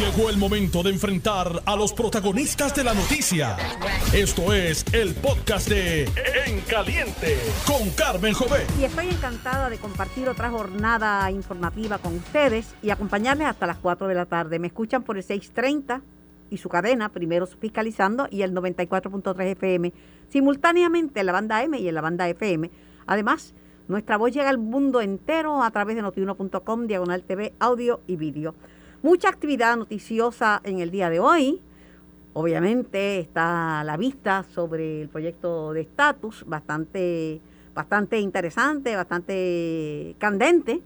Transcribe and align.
Llegó 0.00 0.30
el 0.30 0.38
momento 0.38 0.82
de 0.82 0.88
enfrentar 0.88 1.60
a 1.66 1.76
los 1.76 1.92
protagonistas 1.92 2.74
de 2.74 2.84
la 2.84 2.94
noticia. 2.94 3.58
Esto 4.14 4.54
es 4.54 4.82
el 4.94 5.14
podcast 5.14 5.68
de 5.68 6.04
En 6.46 6.62
Caliente 6.62 7.36
con 7.66 7.90
Carmen 7.90 8.32
Jové. 8.32 8.64
Y 8.80 8.84
estoy 8.84 9.08
encantada 9.08 9.68
de 9.68 9.76
compartir 9.76 10.26
otra 10.30 10.48
jornada 10.48 11.30
informativa 11.30 11.98
con 11.98 12.16
ustedes 12.16 12.74
y 12.80 12.88
acompañarles 12.88 13.46
hasta 13.46 13.66
las 13.66 13.76
4 13.76 14.08
de 14.08 14.14
la 14.14 14.24
tarde. 14.24 14.58
Me 14.58 14.68
escuchan 14.68 15.02
por 15.02 15.18
el 15.18 15.22
630 15.22 16.00
y 16.48 16.56
su 16.56 16.70
cadena, 16.70 17.10
primero 17.10 17.46
fiscalizando, 17.46 18.26
y 18.30 18.40
el 18.40 18.54
94.3 18.54 19.38
FM, 19.48 19.92
simultáneamente 20.30 21.20
en 21.20 21.26
la 21.26 21.32
banda 21.32 21.62
M 21.62 21.78
y 21.78 21.86
en 21.86 21.94
la 21.94 22.00
banda 22.00 22.26
FM. 22.26 22.70
Además, 23.06 23.52
nuestra 23.86 24.16
voz 24.16 24.32
llega 24.32 24.48
al 24.48 24.56
mundo 24.56 25.02
entero 25.02 25.62
a 25.62 25.70
través 25.70 25.94
de 25.94 26.00
notiuno.com, 26.00 26.86
diagonal 26.86 27.22
TV, 27.22 27.52
audio 27.58 28.00
y 28.06 28.16
vídeo. 28.16 28.54
Mucha 29.02 29.30
actividad 29.30 29.78
noticiosa 29.78 30.60
en 30.62 30.80
el 30.80 30.90
día 30.90 31.08
de 31.08 31.20
hoy. 31.20 31.62
Obviamente 32.34 33.18
está 33.18 33.82
la 33.82 33.96
vista 33.96 34.44
sobre 34.54 35.00
el 35.00 35.08
proyecto 35.08 35.72
de 35.72 35.80
estatus, 35.80 36.44
bastante, 36.46 37.40
bastante 37.74 38.20
interesante, 38.20 38.94
bastante 38.94 40.16
candente. 40.18 40.82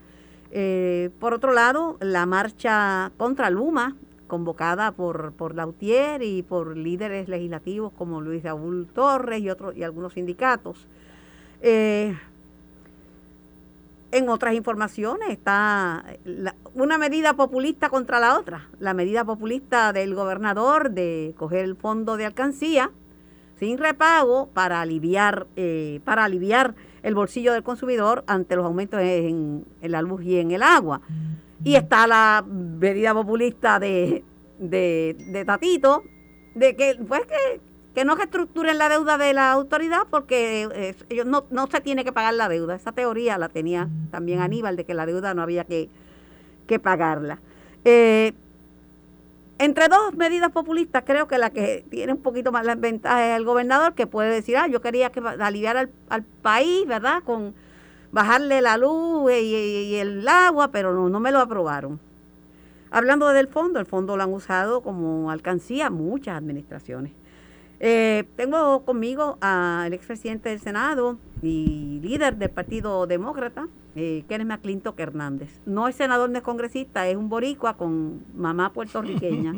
Eh, 0.53 1.11
por 1.19 1.35
otro 1.35 1.53
lado, 1.53 1.97
la 1.99 2.25
marcha 2.25 3.11
contra 3.17 3.51
Luma, 3.51 3.97
convocada 4.29 4.93
por, 4.93 5.33
por 5.33 5.57
Lautier 5.57 6.23
y 6.23 6.45
por 6.45 6.77
líderes 6.77 7.29
legislativos 7.29 7.93
como 7.95 8.21
Luis 8.21 8.45
Raúl 8.45 8.87
Torres 8.95 9.41
y, 9.41 9.51
otros, 9.51 9.77
y 9.77 9.83
algunos 9.83 10.13
sindicatos. 10.13 10.87
Eh, 11.63 12.17
en 14.15 14.29
otras 14.29 14.55
informaciones 14.55 15.29
está 15.31 16.05
una 16.73 16.99
medida 16.99 17.35
populista 17.35 17.89
contra 17.89 18.21
la 18.21 18.39
otra. 18.39 18.69
La 18.79 18.95
medida 18.95 19.25
populista 19.25 19.93
del 19.93 20.15
gobernador 20.15 20.93
de 20.93 21.35
coger 21.37 21.65
el 21.65 21.75
fondo 21.75 22.17
de 22.17 22.27
alcancía 22.27 22.93
sin 23.59 23.77
repago 23.77 24.51
para 24.55 24.81
aliviar, 24.81 25.49
eh, 25.57 26.01
para 26.05 26.25
aliviar 26.25 26.77
el 27.03 27.17
bolsillo 27.17 27.53
del 27.53 27.65
consumidor 27.65 28.23
ante 28.29 28.55
los 28.55 28.65
aumentos 28.65 29.01
en, 29.01 29.65
la 29.83 30.01
luz 30.01 30.23
y 30.23 30.39
en 30.39 30.53
el 30.53 30.63
agua. 30.63 31.01
Y 31.65 31.75
está 31.75 32.07
la 32.07 32.45
medida 32.47 33.15
populista 33.15 33.81
de, 33.81 34.23
de, 34.61 35.17
de 35.33 35.45
Tatito, 35.45 36.05
de 36.55 36.77
que, 36.77 37.01
pues 37.07 37.23
que 37.27 37.61
que 37.95 38.05
no 38.05 38.17
reestructuren 38.17 38.77
la 38.77 38.89
deuda 38.89 39.19
de 39.19 39.33
la 39.33 39.53
autoridad 39.53 40.07
porque 40.11 40.69
eh, 40.75 40.97
ellos 41.09 41.27
no, 41.27 41.45
no 41.51 41.69
se 41.69 41.81
tiene 41.81 42.05
que 42.05 42.13
pagar 42.13 42.35
la 42.35 42.49
deuda. 42.49 42.75
Esa 42.75 42.93
teoría 42.93 43.39
la 43.39 43.49
tenía 43.49 43.89
también 44.11 44.41
Aníbal 44.41 44.77
de 44.77 44.85
que 44.85 44.95
la 44.95 45.07
deuda 45.07 45.33
no 45.33 45.43
había 45.43 45.65
que, 45.65 45.89
pagarla. 46.83 47.39
Eh, 47.85 48.33
entre 49.59 49.87
dos 49.87 50.15
medidas 50.15 50.51
populistas, 50.51 51.05
creo 51.07 51.29
que 51.29 51.39
la 51.39 51.51
que 51.51 51.85
tiene 51.89 52.13
un 52.13 52.21
poquito 52.21 52.51
más 52.51 52.67
la 52.67 52.75
ventaja 52.75 53.31
es 53.31 53.37
el 53.37 53.45
gobernador, 53.45 53.95
que 53.95 54.09
puede 54.09 54.31
decir, 54.31 54.57
ah, 54.57 54.67
yo 54.67 54.81
quería 54.81 55.11
que 55.11 55.21
aliviar 55.21 55.77
al, 55.77 55.91
al 56.09 56.25
país, 56.25 56.85
¿verdad? 56.89 57.23
Con 57.25 57.55
bajarle 58.11 58.61
la 58.61 58.77
luz 58.77 59.31
y, 59.33 59.95
el 59.97 60.27
agua, 60.27 60.73
pero 60.73 60.95
no, 60.95 61.09
no 61.09 61.21
me 61.21 61.31
lo 61.31 61.39
aprobaron. 61.39 62.01
Hablando 62.91 63.29
del 63.29 63.47
fondo, 63.47 63.79
el 63.79 63.87
fondo 63.87 64.17
lo 64.17 64.23
han 64.25 64.33
usado 64.33 64.83
como 64.83 65.31
alcancía 65.31 65.91
muchas 65.91 66.39
administraciones. 66.39 67.13
Eh, 67.81 68.25
tengo 68.37 68.85
conmigo 68.85 69.39
al 69.41 69.93
expresidente 69.93 70.49
del 70.49 70.61
Senado 70.61 71.19
y 71.43 72.01
líder 72.03 72.37
del 72.37 72.51
Partido 72.51 73.07
Demócrata, 73.07 73.67
eh, 73.97 74.25
Kenneth 74.29 74.49
McClintock 74.49 74.99
Hernández. 74.99 75.61
No 75.67 75.89
es 75.89 75.97
senador, 75.97 76.31
no 76.31 76.39
es 76.39 76.45
congresista, 76.45 77.07
es 77.09 77.17
un 77.17 77.29
boricua 77.29 77.77
con 77.77 78.23
mamá 78.35 78.73
puertorriqueña. 78.73 79.55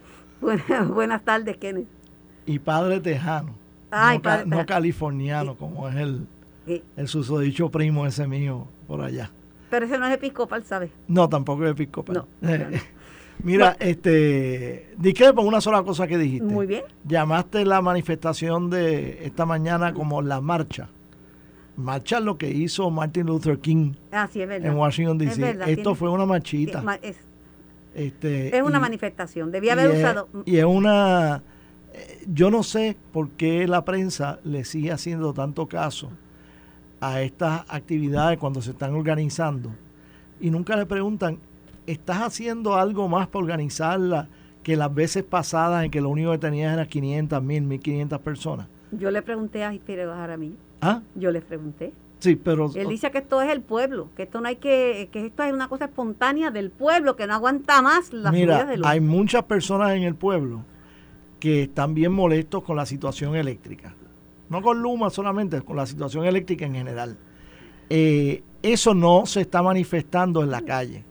buenas, 0.40 1.22
tardes, 1.22 1.56
Kenneth. 1.58 1.88
Y 2.46 2.58
padre 2.58 3.00
tejano, 3.00 3.54
no, 4.46 4.66
californiano, 4.66 5.56
como 5.56 5.88
es 5.88 5.96
el, 5.96 6.26
el 6.96 7.08
susodicho 7.08 7.70
primo 7.70 8.06
ese 8.06 8.26
mío 8.26 8.66
por 8.88 9.02
allá. 9.02 9.30
Pero 9.70 9.86
ese 9.86 9.98
no 9.98 10.06
es 10.06 10.14
episcopal, 10.14 10.64
¿sabes? 10.64 10.90
No, 11.06 11.28
tampoco 11.28 11.64
es 11.64 11.72
episcopal. 11.72 12.16
no. 12.16 12.26
Mira, 13.42 13.76
este, 13.80 14.92
discrepo 14.96 15.42
una 15.42 15.60
sola 15.60 15.82
cosa 15.82 16.06
que 16.06 16.18
dijiste. 16.18 16.46
Muy 16.46 16.66
bien. 16.66 16.82
Llamaste 17.04 17.64
la 17.64 17.80
manifestación 17.80 18.70
de 18.70 19.24
esta 19.24 19.46
mañana 19.46 19.92
como 19.92 20.22
la 20.22 20.40
marcha. 20.40 20.88
Marcha 21.76 22.20
lo 22.20 22.36
que 22.36 22.50
hizo 22.50 22.90
Martin 22.90 23.26
Luther 23.26 23.58
King 23.58 23.94
ah, 24.12 24.28
es 24.32 24.36
en 24.36 24.74
Washington 24.74 25.18
D.C. 25.18 25.58
Esto 25.66 25.94
fue 25.94 26.10
una 26.10 26.26
marchita. 26.26 26.84
Es, 27.00 27.16
este, 27.94 28.56
es 28.56 28.62
una 28.62 28.78
manifestación. 28.78 29.50
Debía 29.50 29.72
haber 29.72 29.90
usado. 29.90 30.28
y 30.44 30.56
es 30.58 30.64
una. 30.64 31.42
Eh, 31.92 32.22
yo 32.26 32.50
no 32.50 32.62
sé 32.62 32.96
por 33.12 33.30
qué 33.30 33.66
la 33.66 33.84
prensa 33.84 34.38
le 34.44 34.64
sigue 34.64 34.92
haciendo 34.92 35.32
tanto 35.32 35.66
caso 35.66 36.10
a 37.00 37.22
estas 37.22 37.64
actividades 37.68 38.38
cuando 38.38 38.60
se 38.60 38.72
están 38.72 38.94
organizando 38.94 39.72
y 40.40 40.50
nunca 40.50 40.76
le 40.76 40.86
preguntan 40.86 41.38
¿estás 41.90 42.18
haciendo 42.18 42.76
algo 42.76 43.08
más 43.08 43.28
para 43.28 43.44
organizarla 43.44 44.28
que 44.62 44.76
las 44.76 44.94
veces 44.94 45.24
pasadas 45.24 45.84
en 45.84 45.90
que 45.90 46.00
lo 46.00 46.08
único 46.08 46.30
que 46.32 46.38
tenías 46.38 46.72
eran 46.72 46.86
500, 46.86 47.42
1000, 47.42 47.62
1500 47.62 48.20
personas? 48.20 48.66
Yo 48.92 49.10
le 49.10 49.22
pregunté 49.22 49.64
a 49.64 49.68
a 49.68 50.36
mí. 50.36 50.56
¿Ah? 50.80 51.00
Yo 51.14 51.30
le 51.30 51.40
pregunté. 51.40 51.92
Sí, 52.18 52.36
pero... 52.36 52.70
Él 52.74 52.88
dice 52.88 53.10
que 53.10 53.18
esto 53.18 53.40
es 53.40 53.50
el 53.50 53.62
pueblo, 53.62 54.08
que 54.14 54.24
esto 54.24 54.40
no 54.40 54.48
hay 54.48 54.56
que, 54.56 55.08
que 55.10 55.26
esto 55.26 55.42
es 55.42 55.52
una 55.52 55.68
cosa 55.68 55.86
espontánea 55.86 56.50
del 56.50 56.70
pueblo, 56.70 57.16
que 57.16 57.26
no 57.26 57.34
aguanta 57.34 57.80
más 57.80 58.12
la 58.12 58.30
Mira, 58.30 58.64
de 58.66 58.80
hay 58.84 59.00
muchas 59.00 59.44
personas 59.44 59.92
en 59.92 60.02
el 60.02 60.14
pueblo 60.14 60.64
que 61.38 61.62
están 61.62 61.94
bien 61.94 62.12
molestos 62.12 62.62
con 62.62 62.76
la 62.76 62.84
situación 62.84 63.34
eléctrica. 63.36 63.94
No 64.50 64.60
con 64.60 64.82
Luma 64.82 65.08
solamente, 65.08 65.62
con 65.62 65.76
la 65.76 65.86
situación 65.86 66.26
eléctrica 66.26 66.66
en 66.66 66.74
general. 66.74 67.16
Eh, 67.88 68.42
eso 68.62 68.94
no 68.94 69.24
se 69.24 69.40
está 69.40 69.62
manifestando 69.62 70.42
en 70.42 70.50
la 70.50 70.60
calle 70.60 71.04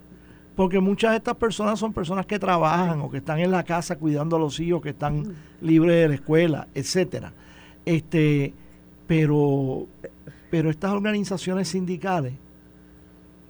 porque 0.59 0.81
muchas 0.81 1.11
de 1.11 1.17
estas 1.19 1.37
personas 1.37 1.79
son 1.79 1.93
personas 1.93 2.25
que 2.25 2.37
trabajan 2.37 2.99
o 2.99 3.09
que 3.09 3.19
están 3.19 3.39
en 3.39 3.49
la 3.49 3.63
casa 3.63 3.97
cuidando 3.97 4.35
a 4.35 4.39
los 4.39 4.59
hijos, 4.59 4.81
que 4.81 4.89
están 4.89 5.33
libres 5.61 5.95
de 5.95 6.07
la 6.09 6.15
escuela, 6.15 6.67
etcétera. 6.75 7.31
Este, 7.85 8.53
pero, 9.07 9.87
pero 10.51 10.69
estas 10.69 10.91
organizaciones 10.91 11.69
sindicales, 11.69 12.33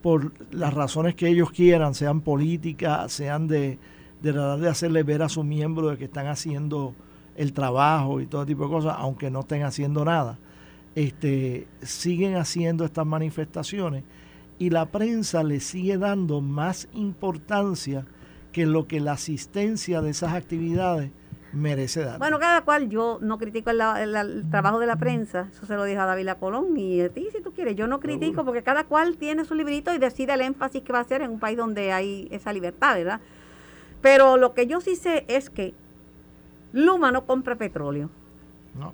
por 0.04 0.34
las 0.52 0.72
razones 0.72 1.16
que 1.16 1.28
ellos 1.28 1.50
quieran, 1.50 1.96
sean 1.96 2.22
políticas, 2.22 3.12
sean 3.12 3.48
de, 3.48 3.80
de 4.22 4.32
tratar 4.32 4.60
de 4.60 4.70
hacerle 4.70 5.02
ver 5.02 5.24
a 5.24 5.30
sus 5.30 5.44
miembros 5.44 5.90
de 5.90 5.98
que 5.98 6.06
están 6.06 6.28
haciendo 6.28 6.94
el 7.36 7.54
trabajo 7.54 8.22
y 8.22 8.28
todo 8.28 8.46
tipo 8.46 8.66
de 8.66 8.70
cosas, 8.70 8.96
aunque 9.00 9.32
no 9.32 9.40
estén 9.40 9.64
haciendo 9.64 10.06
nada, 10.06 10.38
este, 10.94 11.66
siguen 11.82 12.36
haciendo 12.36 12.86
estas 12.86 13.08
manifestaciones 13.08 14.04
y 14.60 14.70
la 14.70 14.86
prensa 14.88 15.42
le 15.42 15.62
sigue 15.62 15.98
dando 15.98 16.42
más 16.42 16.90
importancia 16.94 18.06
que 18.52 18.66
lo 18.66 18.88
que 18.88 19.00
la 19.00 19.14
asistencia 19.14 20.02
de 20.02 20.10
esas 20.10 20.34
actividades 20.34 21.12
merece 21.54 22.04
dar. 22.04 22.20
Bueno, 22.20 22.38
cada 22.40 22.62
cual, 22.62 22.90
yo 22.90 23.18
no 23.22 23.38
critico 23.40 23.72
el, 23.72 24.46
trabajo 24.52 24.80
de 24.80 24.86
la 24.86 24.98
prensa, 24.98 25.48
eso 25.52 25.66
se 25.66 25.76
lo 25.76 25.86
dijo 25.86 26.02
a 26.02 26.06
David 26.06 26.30
Colón 26.40 26.78
y 26.78 27.02
a 27.02 27.10
ti 27.10 27.30
si 27.32 27.42
tú 27.42 27.54
quieres, 27.54 27.76
yo 27.76 27.88
no 27.88 28.00
critico 28.02 28.44
porque 28.44 28.62
cada 28.62 28.84
cual 28.84 29.18
tiene 29.18 29.46
su 29.46 29.56
librito 29.56 29.94
y 29.94 29.98
decide 29.98 30.34
el 30.34 30.42
énfasis 30.42 30.84
que 30.84 30.94
va 30.94 31.00
a 31.00 31.04
hacer 31.04 31.22
en 31.22 31.32
un 31.32 31.40
país 31.40 31.58
donde 31.58 31.94
hay 31.94 32.28
esa 32.30 32.52
libertad, 32.52 32.96
¿verdad? 32.96 33.22
Pero 34.02 34.38
lo 34.38 34.54
que 34.54 34.68
yo 34.68 34.82
sí 34.82 34.96
sé 34.96 35.26
es 35.28 35.50
que 35.50 35.74
Luma 36.74 37.12
no 37.12 37.26
compra 37.26 37.56
petróleo. 37.56 38.10
No 38.78 38.94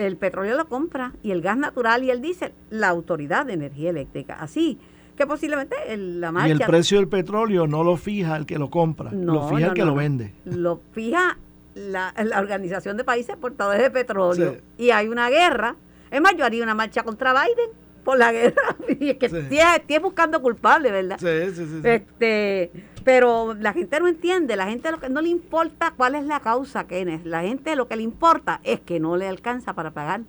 el 0.00 0.16
petróleo 0.16 0.56
lo 0.56 0.68
compra 0.68 1.12
y 1.22 1.30
el 1.30 1.42
gas 1.42 1.56
natural 1.56 2.04
y 2.04 2.10
el 2.10 2.20
diésel 2.20 2.52
la 2.70 2.88
Autoridad 2.88 3.46
de 3.46 3.54
Energía 3.54 3.90
Eléctrica. 3.90 4.36
Así 4.40 4.78
que 5.16 5.26
posiblemente 5.26 5.76
la 5.96 6.32
marcha... 6.32 6.48
Y 6.48 6.52
el 6.52 6.60
precio 6.60 6.98
del 6.98 7.08
petróleo 7.08 7.66
no 7.66 7.84
lo 7.84 7.96
fija 7.96 8.36
el 8.36 8.46
que 8.46 8.58
lo 8.58 8.70
compra, 8.70 9.10
lo 9.12 9.48
fija 9.48 9.68
el 9.68 9.74
que 9.74 9.84
lo 9.84 9.94
vende. 9.94 10.32
Lo 10.44 10.80
fija 10.92 11.38
la, 11.74 12.14
Organización 12.38 12.96
de 12.96 13.04
Países 13.04 13.30
Exportadores 13.30 13.82
de 13.82 13.90
Petróleo. 13.90 14.56
Y 14.78 14.90
hay 14.90 15.08
una 15.08 15.28
guerra. 15.28 15.76
Es 16.10 16.20
más, 16.20 16.34
yo 16.36 16.44
haría 16.44 16.62
una 16.62 16.74
marcha 16.74 17.02
contra 17.02 17.32
Biden 17.32 17.79
por 18.04 18.18
la 18.18 18.32
guerra. 18.32 18.76
y 19.00 19.10
es 19.10 19.16
que 19.16 19.28
sí. 19.28 19.98
buscando 20.00 20.40
culpable, 20.42 20.90
¿verdad? 20.90 21.18
Sí, 21.18 21.54
sí, 21.54 21.66
sí. 21.66 21.88
Este, 21.88 22.70
pero 23.04 23.54
la 23.54 23.72
gente 23.72 23.98
no 24.00 24.08
entiende, 24.08 24.56
la 24.56 24.66
gente 24.66 24.90
lo 24.90 25.00
que 25.00 25.08
no 25.08 25.20
le 25.20 25.28
importa 25.28 25.94
cuál 25.96 26.14
es 26.14 26.24
la 26.24 26.40
causa, 26.40 26.86
Kenneth. 26.86 27.24
La 27.24 27.42
gente 27.42 27.76
lo 27.76 27.88
que 27.88 27.96
le 27.96 28.02
importa 28.02 28.60
es 28.64 28.80
que 28.80 29.00
no 29.00 29.16
le 29.16 29.28
alcanza 29.28 29.74
para 29.74 29.92
pagar 29.92 30.22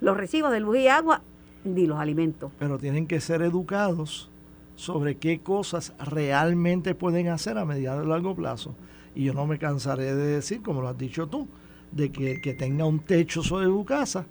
los 0.00 0.16
recibos 0.16 0.50
de 0.52 0.60
luz 0.60 0.78
y 0.78 0.88
agua 0.88 1.22
ni 1.64 1.86
los 1.86 1.98
alimentos. 1.98 2.50
Pero 2.58 2.78
tienen 2.78 3.06
que 3.06 3.20
ser 3.20 3.42
educados 3.42 4.30
sobre 4.74 5.16
qué 5.16 5.40
cosas 5.40 5.94
realmente 5.98 6.94
pueden 6.94 7.28
hacer 7.28 7.58
a 7.58 7.64
mediano 7.64 8.02
y 8.02 8.06
largo 8.06 8.34
plazo. 8.34 8.74
Y 9.14 9.24
yo 9.24 9.34
no 9.34 9.46
me 9.46 9.58
cansaré 9.58 10.14
de 10.14 10.26
decir, 10.26 10.62
como 10.62 10.80
lo 10.80 10.88
has 10.88 10.98
dicho 10.98 11.28
tú, 11.28 11.46
de 11.92 12.10
que 12.10 12.40
que 12.40 12.54
tenga 12.54 12.84
un 12.84 13.00
techo 13.00 13.42
sobre 13.42 13.66
su 13.66 13.84
casa 13.84 14.26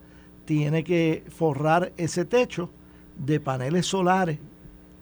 tiene 0.46 0.84
que 0.84 1.24
forrar 1.30 1.92
ese 1.98 2.26
techo 2.26 2.70
de 3.18 3.40
paneles 3.40 3.86
solares 3.86 4.40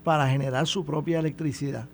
para 0.04 0.28
generar 0.30 0.68
su 0.68 0.86
propia 0.86 1.20
electricidad. 1.20 1.86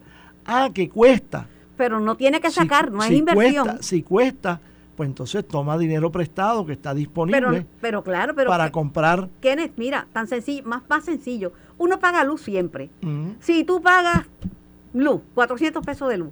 Ah, 0.45 0.69
que 0.73 0.89
cuesta. 0.89 1.47
Pero 1.77 1.99
no 1.99 2.15
tiene 2.15 2.39
que 2.39 2.49
Si- 2.49 2.55
sacar, 2.55 2.91
no 2.91 3.01
es 3.01 3.07
si 3.09 3.15
inversión. 3.17 3.65
Cuesta, 3.65 3.83
si 3.83 4.01
cuesta, 4.03 4.61
pues 4.95 5.07
entonces 5.09 5.45
toma 5.47 5.77
dinero 5.77 6.11
prestado 6.11 6.65
que 6.65 6.73
está 6.73 6.93
disponible 6.93 7.41
pero, 7.41 7.65
pero 7.81 8.03
claro, 8.03 8.33
pero 8.35 8.49
para 8.49 8.65
que- 8.67 8.71
comprar. 8.71 9.27
Kenneth, 9.41 9.73
mira, 9.75 10.07
tan 10.13 10.27
sencillo, 10.27 10.63
más, 10.65 10.83
más 10.87 11.03
sencillo. 11.03 11.51
Uno 11.77 11.99
paga 11.99 12.23
luz 12.23 12.41
siempre. 12.41 12.89
Si 13.41 13.63
tú 13.65 13.81
pagas 13.81 14.25
luz, 14.95 15.21
400 15.33 15.85
pesos 15.85 16.09
de 16.09 16.17
luz, 16.17 16.31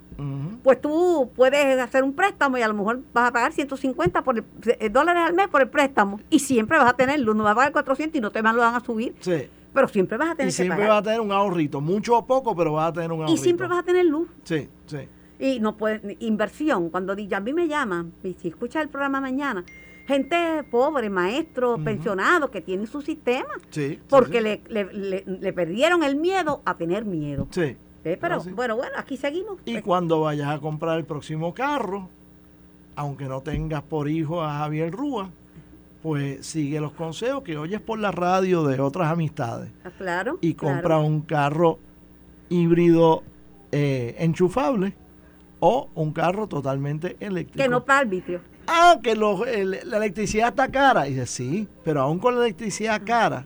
pues 0.63 0.79
tú 0.81 1.29
puedes 1.35 1.79
hacer 1.79 2.03
un 2.03 2.13
préstamo 2.13 2.57
y 2.57 2.61
a 2.61 2.67
lo 2.67 2.73
mejor 2.73 3.01
vas 3.13 3.29
a 3.29 3.33
pagar 3.33 3.51
150 3.51 4.23
por 4.23 4.37
el- 4.37 4.45
eh, 4.79 4.89
dólares 4.89 5.23
al 5.25 5.33
mes 5.33 5.47
por 5.49 5.61
el 5.61 5.69
préstamo 5.69 6.19
y 6.29 6.39
siempre 6.39 6.77
vas 6.77 6.89
a 6.89 6.93
tener 6.93 7.19
luz, 7.19 7.35
no 7.35 7.43
vas 7.43 7.51
a 7.51 7.55
pagar 7.55 7.71
400 7.73 8.17
y 8.17 8.21
no 8.21 8.31
te 8.31 8.41
van, 8.41 8.55
lo 8.55 8.61
van 8.61 8.75
a 8.75 8.79
subir, 8.79 9.13
Sí. 9.19 9.43
pero 9.73 9.87
siempre 9.89 10.17
vas 10.17 10.29
a 10.29 10.33
Y 10.33 10.35
tener 10.37 10.47
que 10.47 10.51
siempre 10.53 10.77
pagar. 10.77 10.89
vas 10.89 10.99
a 10.99 11.03
tener 11.03 11.19
un 11.21 11.31
ahorrito, 11.31 11.81
mucho 11.81 12.17
o 12.17 12.25
poco, 12.25 12.55
pero 12.55 12.71
vas 12.73 12.89
a 12.89 12.93
tener 12.93 13.11
un 13.11 13.21
ahorrito. 13.21 13.39
y 13.39 13.43
siempre 13.43 13.67
vas 13.67 13.79
a 13.79 13.83
tener 13.83 14.05
luz. 14.05 14.27
Sí, 14.43 14.69
sí. 14.85 14.97
Y 15.39 15.59
no 15.59 15.75
puedes, 15.75 16.01
inversión, 16.21 16.89
cuando 16.89 17.11
a 17.13 17.39
mí 17.41 17.53
me 17.53 17.67
llaman, 17.67 18.13
y 18.23 18.33
si 18.35 18.47
escuchas 18.47 18.81
el 18.83 18.87
programa 18.89 19.19
mañana, 19.19 19.65
gente 20.07 20.63
pobre, 20.71 21.09
maestros, 21.09 21.75
Ujú. 21.75 21.83
pensionados 21.83 22.49
que 22.49 22.61
tienen 22.61 22.87
su 22.87 23.01
sistema, 23.01 23.47
Sí, 23.71 23.89
sí, 23.89 23.99
porque 24.09 24.37
sí. 24.37 24.43
Le, 24.43 24.61
le, 24.69 24.93
le- 24.93 25.23
le 25.25 25.53
perdieron 25.53 26.03
el 26.03 26.15
miedo 26.15 26.61
a 26.65 26.75
tener 26.77 27.03
miedo. 27.05 27.47
Sí. 27.51 27.75
¿Eh? 28.05 28.17
Pero 28.19 28.41
bueno, 28.43 28.75
bueno, 28.75 28.93
aquí 28.97 29.15
seguimos. 29.17 29.57
Y 29.65 29.77
Eh, 29.77 29.81
cuando 29.81 30.21
vayas 30.21 30.49
a 30.49 30.59
comprar 30.59 30.97
el 30.97 31.05
próximo 31.05 31.53
carro, 31.53 32.09
aunque 32.95 33.25
no 33.25 33.41
tengas 33.41 33.81
por 33.83 34.09
hijo 34.09 34.41
a 34.43 34.57
Javier 34.59 34.91
Rúa, 34.91 35.29
pues 36.01 36.45
sigue 36.45 36.81
los 36.81 36.91
consejos 36.91 37.43
que 37.43 37.57
oyes 37.57 37.79
por 37.79 37.97
la 37.99 38.11
radio 38.11 38.63
de 38.65 38.79
otras 38.81 39.09
amistades 39.09 39.69
ah, 39.85 39.89
claro. 39.97 40.37
y 40.41 40.53
claro. 40.53 40.75
compra 40.75 40.97
un 40.99 41.21
carro 41.21 41.79
híbrido 42.49 43.23
eh, 43.71 44.15
enchufable 44.19 44.93
o 45.59 45.89
un 45.95 46.11
carro 46.11 46.47
totalmente 46.47 47.15
eléctrico. 47.21 47.63
Que 47.63 47.69
no 47.69 47.85
paga 47.85 47.99
arbitrio. 48.01 48.41
Ah, 48.67 48.99
que 49.01 49.15
los- 49.15 49.47
el- 49.47 49.79
la 49.85 49.97
electricidad 49.97 50.49
está 50.49 50.67
cara. 50.69 51.07
Y 51.07 51.13
dice, 51.13 51.25
sí, 51.25 51.67
pero 51.85 52.01
aún 52.01 52.19
con 52.19 52.35
la 52.35 52.41
electricidad 52.45 53.01
cara 53.05 53.45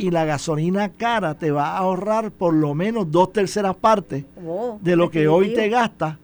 y 0.00 0.10
la 0.10 0.24
gasolina 0.24 0.88
cara, 0.90 1.34
te 1.34 1.50
va 1.50 1.72
a 1.72 1.78
ahorrar 1.78 2.30
por 2.32 2.54
lo 2.54 2.74
menos 2.74 3.10
dos 3.10 3.32
terceras 3.32 3.76
partes 3.76 4.24
Oh, 4.46 4.78
de 4.80 4.96
lo 4.96 5.10
que 5.10 5.28
hoy 5.28 5.52
te 5.54 5.68
gastas 5.68 6.16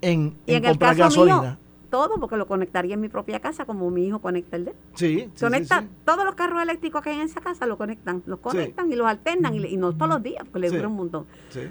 en, 0.00 0.30
comprar 0.64 0.96
gasolina. 0.96 1.40
mío, 1.42 1.56
todo, 1.90 2.18
porque 2.20 2.36
lo 2.36 2.46
conectaría 2.46 2.94
en 2.94 3.00
mi 3.00 3.08
propia 3.08 3.40
casa, 3.40 3.64
como 3.64 3.90
mi 3.90 4.06
hijo 4.06 4.18
conecta 4.18 4.56
el 4.56 4.66
de 4.66 4.74
sí, 4.94 5.28
sí, 5.34 5.44
Conecta 5.44 5.80
sí. 5.80 5.86
todos 6.04 6.24
los 6.24 6.34
carros 6.34 6.62
eléctricos 6.62 7.02
que 7.02 7.10
hay 7.10 7.16
en 7.16 7.22
esa 7.22 7.40
casa, 7.40 7.66
lo 7.66 7.78
conectan. 7.78 8.22
Los 8.26 8.40
conectan 8.40 8.92
y 8.92 8.96
los 8.96 9.06
alternan, 9.06 9.54
y, 9.54 9.76
no 9.76 9.92
todos 9.94 10.08
los 10.10 10.22
días, 10.22 10.44
porque 10.44 10.68
le 10.68 10.70
dura 10.76 10.88
un 10.88 10.96
montón. 10.96 11.26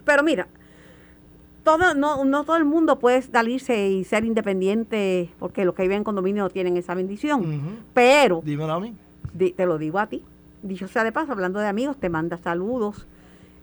Pero 0.05 0.23
mira, 0.23 0.47
todo, 1.63 1.93
no, 1.93 2.23
no 2.25 2.43
todo 2.45 2.55
el 2.55 2.65
mundo 2.65 2.97
puede 2.99 3.21
salirse 3.21 3.89
y 3.89 4.03
ser 4.05 4.23
independiente, 4.25 5.29
porque 5.37 5.65
los 5.65 5.75
que 5.75 5.83
viven 5.83 5.97
en 5.99 6.03
condominio 6.03 6.43
no 6.43 6.49
tienen 6.49 6.77
esa 6.77 6.93
bendición. 6.95 7.79
Pero, 7.93 8.41
Dímelo 8.43 8.73
a 8.73 8.79
mí. 8.79 8.95
di- 9.33 9.51
te 9.51 9.65
lo 9.65 9.77
digo 9.77 9.99
a 9.99 10.07
ti, 10.07 10.23
dicho 10.67 10.87
sea 10.87 11.03
de 11.03 11.11
paso, 11.11 11.31
hablando 11.31 11.59
de 11.59 11.67
amigos, 11.67 11.97
te 11.97 12.09
manda 12.09 12.37
saludos. 12.37 13.07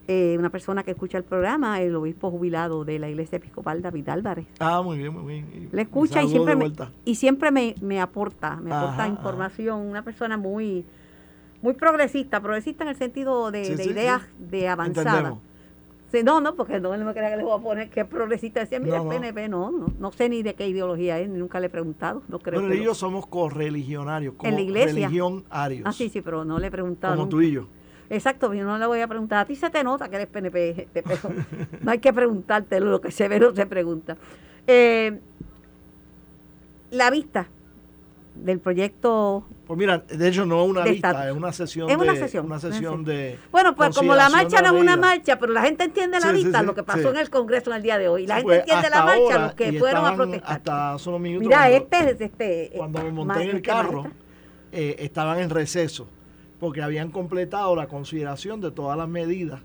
eh, 0.07 0.37
una 0.39 0.51
persona 0.51 0.83
que 0.83 0.91
escucha 0.91 1.17
el 1.17 1.25
programa, 1.25 1.81
el 1.81 1.95
obispo 1.97 2.31
jubilado 2.31 2.85
de 2.85 2.99
la 2.99 3.09
Iglesia 3.09 3.37
Episcopal, 3.37 3.81
David 3.81 4.07
Álvarez. 4.11 4.47
Ah, 4.59 4.83
muy 4.83 4.99
bien, 4.99 5.15
muy 5.15 5.25
bien. 5.33 5.69
Le 5.73 5.81
escucha 5.83 6.23
y 6.23 6.29
siempre, 6.29 6.55
me, 6.57 6.71
y 7.07 7.15
siempre 7.15 7.51
me, 7.51 7.75
me 7.81 8.01
aporta, 8.03 8.57
me 8.57 8.71
aporta 8.71 9.05
Ajá, 9.05 9.09
información. 9.09 9.81
Una 9.81 10.03
persona 10.03 10.37
muy 10.37 10.85
muy 11.63 11.73
progresista, 11.73 12.43
progresista 12.43 12.85
en 12.85 12.91
el 12.91 12.97
sentido 12.97 13.51
de, 13.51 13.65
Sí, 13.65 13.75
de 13.77 13.85
sí, 13.85 13.91
ideas 13.91 14.21
sí. 14.21 14.45
de 14.51 14.69
avanzada. 14.69 15.11
Entendemos. 15.11 15.43
Sí, 16.15 16.23
no, 16.23 16.41
no, 16.41 16.55
porque 16.55 16.79
no 16.79 16.97
me 16.97 17.13
crea 17.13 17.29
que 17.31 17.37
le 17.39 17.43
voy 17.43 17.59
a 17.59 17.63
poner 17.63 17.91
que 17.91 18.03
es 18.03 18.07
progresista. 18.07 18.61
Decía, 18.61 18.79
mira, 18.79 18.99
No, 18.99 19.03
el 19.03 19.09
no. 19.09 19.11
PNP, 19.11 19.49
no, 19.49 19.73
no, 19.73 19.87
no 19.99 20.13
sé 20.13 20.29
ni 20.29 20.45
de 20.45 20.55
qué 20.55 20.69
ideología 20.69 21.19
es, 21.19 21.29
ni 21.29 21.39
nunca 21.39 21.59
le 21.59 21.67
he 21.67 21.71
preguntado, 21.71 22.23
no 22.29 22.39
creo 22.39 22.61
Bueno, 22.61 22.73
que 22.73 22.79
lo- 22.79 22.85
yo 22.85 22.95
somos 22.95 23.27
correligionarios, 23.27 24.35
como 24.37 24.49
En 24.49 24.55
la 24.55 24.61
iglesia. 24.61 25.09
religión 25.09 25.43
arios. 25.51 25.83
Ah, 25.85 25.93
sí, 25.93 26.09
sí, 26.09 26.21
pero 26.21 26.45
no 26.45 26.61
le 26.61 26.69
he 26.69 26.71
preguntado. 26.71 27.15
como 27.15 27.25
nunca. 27.25 27.31
tú 27.37 27.43
y 27.43 27.51
yo. 27.51 27.67
Exacto, 28.11 28.55
yo 28.55 28.65
no 28.65 28.79
le 28.79 28.87
voy 28.87 29.01
a 29.01 29.09
preguntar. 29.09 29.41
A 29.41 29.45
ti 29.45 29.57
se 29.57 29.71
te 29.71 29.83
nota 29.83 30.09
que 30.09 30.15
eres 30.15 30.29
PNP, 30.29 30.87
pero 30.93 31.19
no 31.83 31.91
hay 31.91 31.99
que 31.99 32.13
preguntártelo, 32.13 32.91
lo 32.93 33.01
que 33.01 33.11
se 33.11 33.27
ve 33.27 33.41
no 33.41 33.53
se 33.53 33.67
pregunta. 33.67 34.17
Eh, 34.69 35.19
la 36.91 37.11
vista 37.11 37.49
del 38.35 38.59
proyecto. 38.61 39.47
Pues 39.67 39.79
mira, 39.79 39.99
de 39.99 40.29
hecho 40.29 40.45
no 40.45 40.65
una 40.65 40.83
De 40.83 40.91
vista, 40.93 41.11
estatus. 41.11 41.31
es 41.31 41.37
una 41.37 41.53
sesión 41.53 41.89
Es 41.91 41.97
una 41.97 42.13
de 42.13 42.19
sesión, 42.19 42.47
una 42.47 42.55
una 42.57 42.61
sesión 42.61 43.05
de 43.05 43.39
Bueno, 43.51 43.75
pues 43.75 43.97
como 43.97 44.15
la 44.15 44.29
marcha 44.29 44.57
de 44.59 44.63
no 44.69 44.75
es 44.77 44.81
una 44.83 44.97
marcha, 44.97 45.39
pero 45.39 45.53
la 45.53 45.63
gente 45.63 45.85
entiende 45.85 46.19
la 46.21 46.29
Sí, 46.31 46.43
vista, 46.45 46.61
sí, 46.61 46.67
lo 46.67 46.75
que 46.75 46.83
pasó 46.83 47.11
en 47.11 47.17
el 47.17 47.31
Congreso 47.31 47.71
en 47.71 47.77
el 47.77 47.83
día 47.83 47.97
de 47.99 48.09
hoy. 48.09 48.27
La 48.27 48.37
gente 48.37 48.47
pues, 48.49 48.59
entiende 48.61 48.91
la 48.91 49.05
marcha, 49.05 49.39
los 49.39 49.55
que 49.55 49.79
fueron 49.79 50.05
a 50.05 50.15
protestar. 50.17 50.53
Hasta 50.53 50.97
unos 51.09 51.21
minutos. 51.21 51.47
Mira, 51.49 51.59
cuando- 51.61 51.77
este 51.77 52.11
es 52.11 52.21
este. 52.21 52.65
eh, 52.67 52.73
cuando 52.77 53.03
me 53.03 53.11
monté 53.13 53.35
en 53.37 53.51
el 53.51 53.57
este 53.57 53.63
carro, 53.63 54.05
eh, 54.73 54.97
estaban 54.99 55.39
en 55.39 55.51
receso, 55.51 56.09
porque 56.61 56.83
habían 56.83 57.11
completado 57.11 57.75
la 57.77 57.87
consideración 57.87 58.61
de 58.61 58.71
todas 58.73 58.99
las 58.99 59.09
medidas 59.09 59.61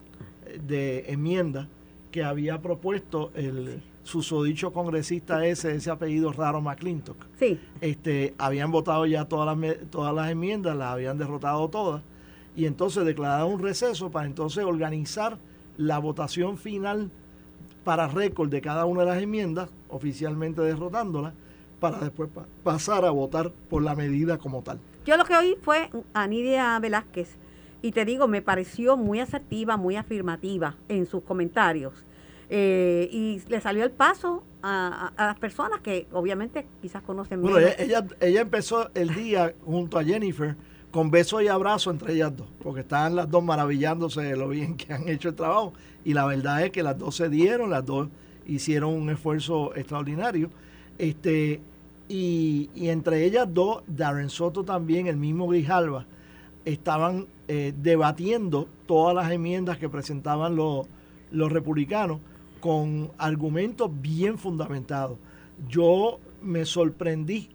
eh, 0.45 0.59
de 0.65 1.05
enmienda 1.11 1.67
que 2.11 2.23
había 2.23 2.61
propuesto 2.61 3.31
el 3.35 3.81
susodicho 4.03 4.71
congresista 4.73 5.45
ese, 5.45 5.75
ese 5.75 5.91
apellido 5.91 6.31
raro 6.31 6.61
McClintock. 6.61 7.17
Sí, 7.37 7.59
Este, 7.81 8.33
habían 8.37 8.71
votado 8.71 9.05
ya 9.05 9.25
todas 9.25 9.57
las, 9.57 9.77
todas 9.91 10.13
las 10.13 10.31
enmiendas, 10.31 10.75
las 10.75 10.91
habían 10.93 11.17
derrotado 11.17 11.67
todas, 11.69 12.01
y 12.55 12.65
entonces 12.65 13.05
declararon 13.05 13.53
un 13.53 13.59
receso 13.61 14.09
para 14.09 14.25
entonces 14.25 14.63
organizar 14.63 15.37
la 15.77 15.99
votación 15.99 16.57
final 16.57 17.11
para 17.83 18.07
récord 18.07 18.49
de 18.49 18.61
cada 18.61 18.85
una 18.85 19.01
de 19.01 19.07
las 19.07 19.21
enmiendas, 19.21 19.69
oficialmente 19.89 20.61
derrotándolas, 20.61 21.33
para 21.79 21.99
después 21.99 22.29
pa- 22.29 22.45
pasar 22.63 23.05
a 23.05 23.11
votar 23.11 23.51
por 23.69 23.81
la 23.83 23.95
medida 23.95 24.37
como 24.37 24.61
tal. 24.61 24.79
Yo 25.05 25.15
lo 25.15 25.23
que 25.23 25.35
oí 25.37 25.55
fue 25.61 25.89
a 26.13 26.27
Nidia 26.27 26.77
Velázquez 26.79 27.37
y 27.81 27.91
te 27.93 28.03
digo, 28.03 28.27
me 28.27 28.41
pareció 28.41 28.97
muy 28.97 29.21
asertiva, 29.21 29.77
muy 29.77 29.95
afirmativa 29.95 30.75
en 30.89 31.05
sus 31.05 31.23
comentarios. 31.23 31.93
Eh, 32.51 33.07
y 33.11 33.41
le 33.47 33.61
salió 33.61 33.83
el 33.83 33.91
paso 33.91 34.43
a, 34.63 35.11
a- 35.15 35.23
a 35.23 35.27
las 35.27 35.37
personas 35.39 35.81
que 35.81 36.07
obviamente 36.11 36.65
quizás 36.81 37.03
conocen 37.03 37.41
Bueno, 37.41 37.57
menos. 37.57 37.73
ella, 37.77 38.05
ella, 38.21 38.41
empezó 38.41 38.89
el 38.95 39.13
día 39.13 39.53
junto 39.63 39.99
a 39.99 40.03
Jennifer 40.03 40.55
con 40.89 41.11
beso 41.11 41.39
y 41.41 41.47
abrazo 41.47 41.91
entre 41.91 42.13
ellas 42.13 42.35
dos, 42.35 42.47
porque 42.63 42.79
estaban 42.81 43.15
las 43.15 43.29
dos 43.29 43.43
maravillándose 43.43 44.21
de 44.23 44.35
lo 44.35 44.47
bien 44.49 44.75
que 44.77 44.91
han 44.93 45.07
hecho 45.07 45.29
el 45.29 45.35
trabajo. 45.35 45.73
Y 46.03 46.13
la 46.15 46.25
verdad 46.25 46.63
es 46.65 46.71
que 46.71 46.81
las 46.81 46.97
dos 46.97 47.15
se 47.15 47.29
dieron, 47.29 47.69
las 47.69 47.85
dos 47.85 48.07
hicieron 48.47 48.93
un 48.95 49.09
esfuerzo 49.11 49.75
extraordinario. 49.75 50.49
Este, 50.97 51.61
y, 52.07 52.71
y 52.73 52.89
entre 52.89 53.23
ellas 53.25 53.47
dos, 53.53 53.83
Darren 53.85 54.31
Soto 54.31 54.63
también, 54.63 55.05
el 55.05 55.17
mismo 55.17 55.47
Grijalva, 55.47 56.07
estaban 56.65 57.27
eh, 57.47 57.73
debatiendo 57.79 58.67
todas 58.87 59.15
las 59.15 59.31
enmiendas 59.31 59.77
que 59.77 59.87
presentaban 59.89 60.55
los, 60.55 60.87
los 61.31 61.51
republicanos 61.51 62.19
con 62.59 63.11
argumentos 63.17 63.89
bien 64.01 64.37
fundamentados. 64.37 65.17
Yo 65.67 66.19
me 66.41 66.65
sorprendí 66.65 67.49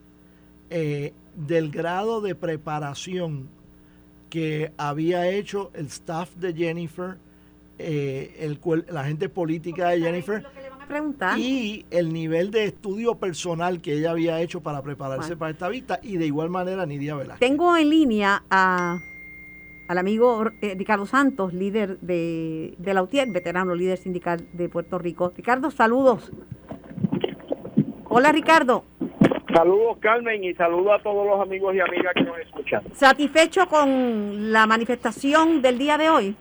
eh, 0.70 1.12
del 1.36 1.70
grado 1.70 2.20
de 2.20 2.34
preparación 2.34 3.48
que 4.30 4.72
había 4.76 5.28
hecho 5.28 5.70
el 5.74 5.86
staff 5.86 6.34
de 6.36 6.52
Jennifer, 6.54 7.16
eh, 7.78 8.36
el, 8.40 8.58
la 8.90 9.04
gente 9.04 9.28
política 9.28 9.90
de 9.90 10.00
Jennifer 10.00 10.44
preguntar. 10.88 11.38
y 11.38 11.86
el 11.90 12.12
nivel 12.12 12.50
de 12.50 12.64
estudio 12.64 13.14
personal 13.16 13.80
que 13.80 13.94
ella 13.98 14.10
había 14.10 14.40
hecho 14.40 14.60
para 14.60 14.82
prepararse 14.82 15.28
Bueno. 15.28 15.38
para 15.38 15.50
esta 15.52 15.68
vista 15.68 16.00
y 16.02 16.16
de 16.16 16.26
igual 16.26 16.50
manera 16.50 16.84
Nidia 16.86 17.14
Velázquez. 17.14 17.48
Tengo 17.48 17.76
en 17.76 17.90
línea 17.90 18.42
a, 18.50 18.98
al 19.88 19.98
amigo 19.98 20.50
eh, 20.60 20.74
Ricardo 20.76 21.06
Santos, 21.06 21.52
líder 21.52 21.98
de, 22.00 22.74
de 22.78 22.94
la 22.94 23.02
UTIER, 23.02 23.30
veterano 23.30 23.74
líder 23.74 23.98
sindical 23.98 24.46
de 24.52 24.68
Puerto 24.68 24.98
Rico. 24.98 25.32
Ricardo, 25.36 25.70
saludos. 25.70 26.32
Hola 28.08 28.30
Ricardo, 28.30 28.84
Saludos 29.54 29.98
Carmen 30.00 30.42
y 30.42 30.52
saludos 30.54 30.98
a 30.98 31.02
todos 31.04 31.24
los 31.24 31.40
amigos 31.40 31.76
y 31.76 31.80
amigas 31.80 32.12
que 32.14 32.24
nos 32.24 32.38
escuchan. 32.38 32.82
¿satisfecho 32.92 33.68
con 33.68 34.52
la 34.52 34.66
manifestación 34.66 35.62
del 35.62 35.78
día 35.78 35.96
de 35.96 36.10
hoy? 36.10 36.36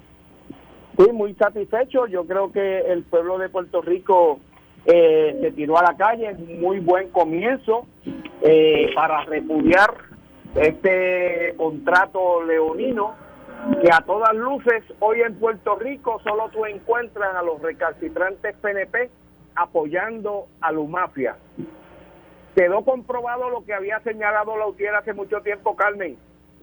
Sí, 0.97 1.11
muy 1.11 1.35
satisfecho. 1.35 2.07
Yo 2.07 2.25
creo 2.25 2.51
que 2.51 2.79
el 2.79 3.03
pueblo 3.03 3.37
de 3.37 3.49
Puerto 3.49 3.81
Rico 3.81 4.39
eh, 4.87 5.37
se 5.41 5.51
tiró 5.51 5.77
a 5.77 5.83
la 5.83 5.95
calle, 5.95 6.31
es 6.31 6.39
un 6.39 6.59
muy 6.59 6.79
buen 6.79 7.09
comienzo 7.09 7.85
eh, 8.41 8.89
para 8.95 9.23
repudiar 9.25 9.93
este 10.55 11.53
contrato 11.55 12.43
leonino 12.43 13.13
que 13.81 13.89
a 13.91 14.01
todas 14.01 14.35
luces 14.35 14.83
hoy 14.99 15.21
en 15.21 15.35
Puerto 15.35 15.75
Rico 15.75 16.19
solo 16.23 16.49
tú 16.49 16.65
encuentras 16.65 17.35
a 17.35 17.43
los 17.43 17.61
recalcitrantes 17.61 18.55
PNP 18.57 19.09
apoyando 19.55 20.47
a 20.61 20.71
Lumafia. 20.71 21.37
Quedó 22.55 22.83
comprobado 22.83 23.49
lo 23.49 23.63
que 23.65 23.73
había 23.73 23.99
señalado 24.01 24.57
Lautier 24.57 24.93
hace 24.95 25.13
mucho 25.13 25.41
tiempo, 25.41 25.75
Carmen. 25.75 26.17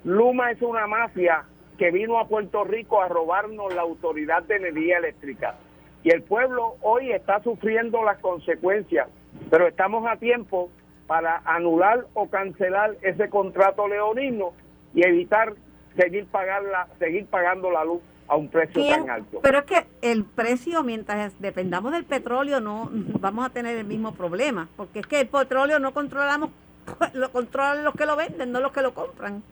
Luma 0.04 0.50
es 0.50 0.62
una 0.62 0.86
mafia 0.86 1.44
que 1.78 1.90
vino 1.90 2.18
a 2.18 2.28
Puerto 2.28 2.64
Rico 2.64 3.00
a 3.00 3.08
robarnos 3.08 3.74
la 3.74 3.82
autoridad 3.82 4.42
de 4.44 4.56
energía 4.56 4.98
eléctrica. 4.98 5.56
y 6.02 6.10
el 6.10 6.22
pueblo 6.22 6.76
hoy 6.80 7.12
está 7.12 7.42
sufriendo 7.42 8.02
las 8.02 8.18
consecuencias, 8.20 9.06
pero 9.50 9.66
estamos 9.68 10.06
a 10.06 10.16
tiempo 10.16 10.70
para 11.06 11.42
anular 11.44 12.06
o 12.14 12.30
cancelar 12.30 12.96
ese 13.02 13.28
contrato 13.28 13.86
leonino 13.86 14.52
y 14.94 15.06
evitar 15.06 15.52
seguir 15.96 16.26
pagarla, 16.26 16.88
seguir 16.98 17.26
pagando 17.26 17.70
la 17.70 17.84
luz 17.84 18.00
a 18.28 18.36
un 18.36 18.48
precio 18.48 18.86
tan 18.86 19.10
alto. 19.10 19.40
Pero 19.42 19.58
es 19.58 19.64
que 19.64 19.86
el 20.02 20.24
precio, 20.24 20.82
mientras 20.84 21.40
dependamos 21.40 21.92
del 21.92 22.04
petróleo, 22.04 22.60
no 22.60 22.88
vamos 22.92 23.46
a 23.46 23.50
tener 23.50 23.76
el 23.76 23.84
mismo 23.84 24.12
problema, 24.12 24.68
porque 24.76 25.00
es 25.00 25.06
que 25.06 25.20
el 25.20 25.28
petróleo 25.28 25.78
no 25.78 25.92
controlamos, 25.92 26.50
lo 27.14 27.32
controlan 27.32 27.84
los 27.84 27.94
que 27.94 28.06
lo 28.06 28.16
venden, 28.16 28.52
no 28.52 28.60
los 28.60 28.72
que 28.72 28.82
lo 28.82 28.94
compran. 28.94 29.42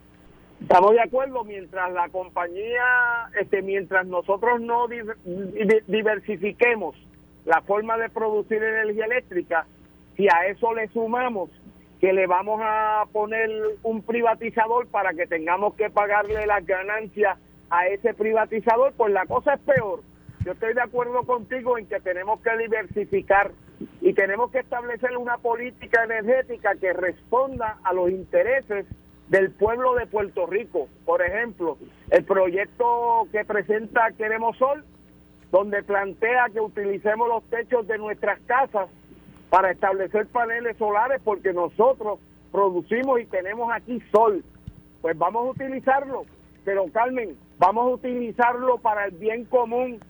Estamos 0.60 0.92
de 0.92 1.00
acuerdo, 1.00 1.44
mientras 1.44 1.92
la 1.92 2.08
compañía, 2.08 3.30
este, 3.40 3.62
mientras 3.62 4.06
nosotros 4.06 4.60
no 4.60 4.88
diversifiquemos 5.86 6.96
la 7.44 7.62
forma 7.62 7.96
de 7.96 8.08
producir 8.08 8.62
energía 8.62 9.06
eléctrica, 9.06 9.66
si 10.16 10.26
a 10.28 10.46
eso 10.48 10.74
le 10.74 10.88
sumamos 10.88 11.50
que 12.00 12.12
le 12.12 12.26
vamos 12.26 12.60
a 12.62 13.04
poner 13.12 13.50
un 13.82 14.02
privatizador 14.02 14.86
para 14.88 15.12
que 15.14 15.26
tengamos 15.26 15.74
que 15.74 15.90
pagarle 15.90 16.46
las 16.46 16.64
ganancias 16.64 17.38
a 17.70 17.86
ese 17.88 18.14
privatizador, 18.14 18.92
pues 18.96 19.12
la 19.12 19.26
cosa 19.26 19.54
es 19.54 19.60
peor. 19.60 20.00
Yo 20.44 20.52
estoy 20.52 20.74
de 20.74 20.80
acuerdo 20.80 21.24
contigo 21.24 21.76
en 21.76 21.86
que 21.86 22.00
tenemos 22.00 22.40
que 22.40 22.56
diversificar 22.56 23.50
y 24.00 24.14
tenemos 24.14 24.50
que 24.50 24.60
establecer 24.60 25.16
una 25.16 25.38
política 25.38 26.04
energética 26.04 26.76
que 26.76 26.92
responda 26.92 27.78
a 27.82 27.92
los 27.92 28.10
intereses 28.10 28.86
del 29.28 29.50
pueblo 29.50 29.94
de 29.94 30.06
Puerto 30.06 30.46
Rico. 30.46 30.88
Por 31.04 31.22
ejemplo, 31.22 31.76
el 32.10 32.24
proyecto 32.24 33.26
que 33.32 33.44
presenta 33.44 34.12
Queremos 34.16 34.56
Sol, 34.56 34.84
donde 35.50 35.82
plantea 35.82 36.46
que 36.52 36.60
utilicemos 36.60 37.28
los 37.28 37.42
techos 37.50 37.86
de 37.86 37.98
nuestras 37.98 38.38
casas 38.46 38.88
para 39.50 39.70
establecer 39.70 40.26
paneles 40.26 40.76
solares 40.76 41.20
porque 41.24 41.52
nosotros 41.52 42.18
producimos 42.52 43.20
y 43.20 43.26
tenemos 43.26 43.72
aquí 43.72 44.00
sol. 44.12 44.44
Pues 45.00 45.16
vamos 45.16 45.46
a 45.46 45.50
utilizarlo, 45.50 46.24
pero 46.64 46.86
Carmen, 46.92 47.36
vamos 47.58 47.86
a 47.86 47.94
utilizarlo 47.94 48.78
para 48.78 49.06
el 49.06 49.12
bien 49.12 49.44
común. 49.44 50.00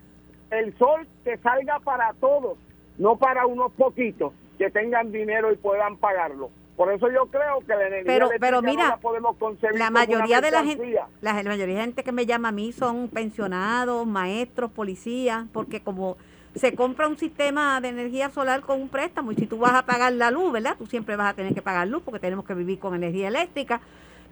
El 0.50 0.76
sol 0.78 1.06
que 1.24 1.36
salga 1.38 1.78
para 1.80 2.12
todos, 2.14 2.58
no 2.96 3.16
para 3.16 3.46
unos 3.46 3.72
poquitos 3.72 4.32
que 4.56 4.70
tengan 4.70 5.12
dinero 5.12 5.52
y 5.52 5.56
puedan 5.56 5.98
pagarlo. 5.98 6.50
Por 6.76 6.92
eso 6.92 7.10
yo 7.10 7.26
creo 7.26 7.58
que 7.66 7.74
la 7.74 7.88
energía 7.88 8.04
pero, 8.06 8.28
pero 8.38 8.62
mira, 8.62 8.88
la 8.88 8.96
podemos 8.98 9.36
concebir 9.36 9.78
la 9.78 9.90
mayoría 9.90 10.40
de 10.40 10.52
la 10.52 10.64
gente, 10.64 10.92
la, 11.20 11.32
la 11.32 11.42
mayoría 11.42 11.74
de 11.74 11.80
gente 11.80 12.04
que 12.04 12.12
me 12.12 12.24
llama 12.24 12.48
a 12.48 12.52
mí 12.52 12.70
son 12.70 13.08
pensionados, 13.08 14.06
maestros, 14.06 14.70
policías, 14.70 15.46
porque 15.52 15.82
como 15.82 16.16
se 16.54 16.74
compra 16.74 17.08
un 17.08 17.16
sistema 17.16 17.80
de 17.80 17.88
energía 17.88 18.30
solar 18.30 18.60
con 18.60 18.80
un 18.80 18.88
préstamo 18.88 19.32
y 19.32 19.36
si 19.36 19.46
tú 19.46 19.58
vas 19.58 19.74
a 19.74 19.84
pagar 19.84 20.12
la 20.12 20.30
luz, 20.30 20.52
¿verdad? 20.52 20.76
Tú 20.78 20.86
siempre 20.86 21.16
vas 21.16 21.30
a 21.30 21.34
tener 21.34 21.54
que 21.54 21.62
pagar 21.62 21.86
luz 21.86 22.02
porque 22.04 22.20
tenemos 22.20 22.44
que 22.44 22.54
vivir 22.54 22.78
con 22.78 22.94
energía 22.94 23.28
eléctrica. 23.28 23.80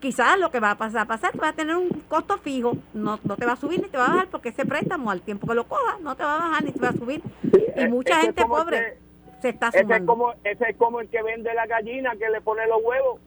Quizás 0.01 0.39
lo 0.39 0.51
que 0.51 0.61
va 0.61 0.73
a 0.73 0.79
pasar, 0.79 1.03
a 1.03 1.05
pasar, 1.07 1.37
vas 1.37 1.51
a 1.51 1.53
tener 1.55 1.77
un 1.77 1.89
costo 2.09 2.37
fijo, 2.39 2.77
no, 2.93 3.19
no 3.25 3.37
te 3.37 3.47
va 3.47 3.53
a 3.53 3.57
subir 3.57 3.81
ni 3.81 3.89
te 3.89 3.97
va 3.97 4.07
a 4.07 4.09
bajar 4.11 4.29
porque 4.29 4.51
ese 4.51 4.67
préstamo 4.67 5.11
al 5.11 5.23
tiempo 5.23 5.47
que 5.47 5.55
lo 5.55 5.65
cojas 5.65 6.01
no 6.01 6.15
te 6.17 6.23
va 6.23 6.35
a 6.35 6.39
bajar 6.39 6.65
ni 6.65 6.73
te 6.73 6.81
va 6.81 6.89
a 6.89 6.93
subir. 6.93 7.23
Y 7.77 7.87
mucha 7.87 8.21
gente 8.21 8.45
pobre 8.45 8.99
se 9.41 9.51
está 9.51 9.71
sumando. 9.73 9.95
Ese 9.95 10.03
es, 10.03 10.07
como, 10.07 10.33
ese 10.45 10.71
es 10.71 10.77
como 10.77 11.01
el 11.01 11.09
que 11.09 11.23
vende 11.23 11.53
la 11.55 11.67
gallina 11.67 12.13
que 12.19 12.29
le 12.29 12.41
pone 12.41 12.67
los 12.67 12.83
huevos 12.83 13.21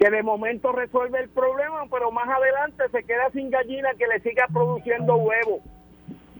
que 0.00 0.10
de 0.10 0.22
momento 0.22 0.72
resuelve 0.72 1.20
el 1.20 1.28
problema, 1.28 1.84
pero 1.90 2.10
más 2.10 2.26
adelante 2.26 2.84
se 2.90 3.04
queda 3.04 3.30
sin 3.34 3.50
gallina 3.50 3.90
que 3.98 4.06
le 4.06 4.18
siga 4.20 4.46
produciendo 4.50 5.16
huevos. 5.16 5.60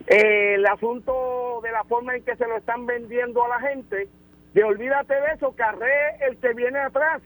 El 0.06 0.66
asunto 0.66 1.60
de 1.62 1.72
la 1.72 1.84
forma 1.84 2.16
en 2.16 2.24
que 2.24 2.36
se 2.36 2.46
lo 2.46 2.56
están 2.56 2.86
vendiendo 2.86 3.44
a 3.44 3.48
la 3.48 3.60
gente, 3.60 4.08
de 4.54 4.64
olvídate 4.64 5.14
de 5.14 5.32
eso, 5.34 5.52
carré 5.54 6.16
el 6.28 6.36
que 6.38 6.52
viene 6.54 6.78
atrás, 6.78 7.22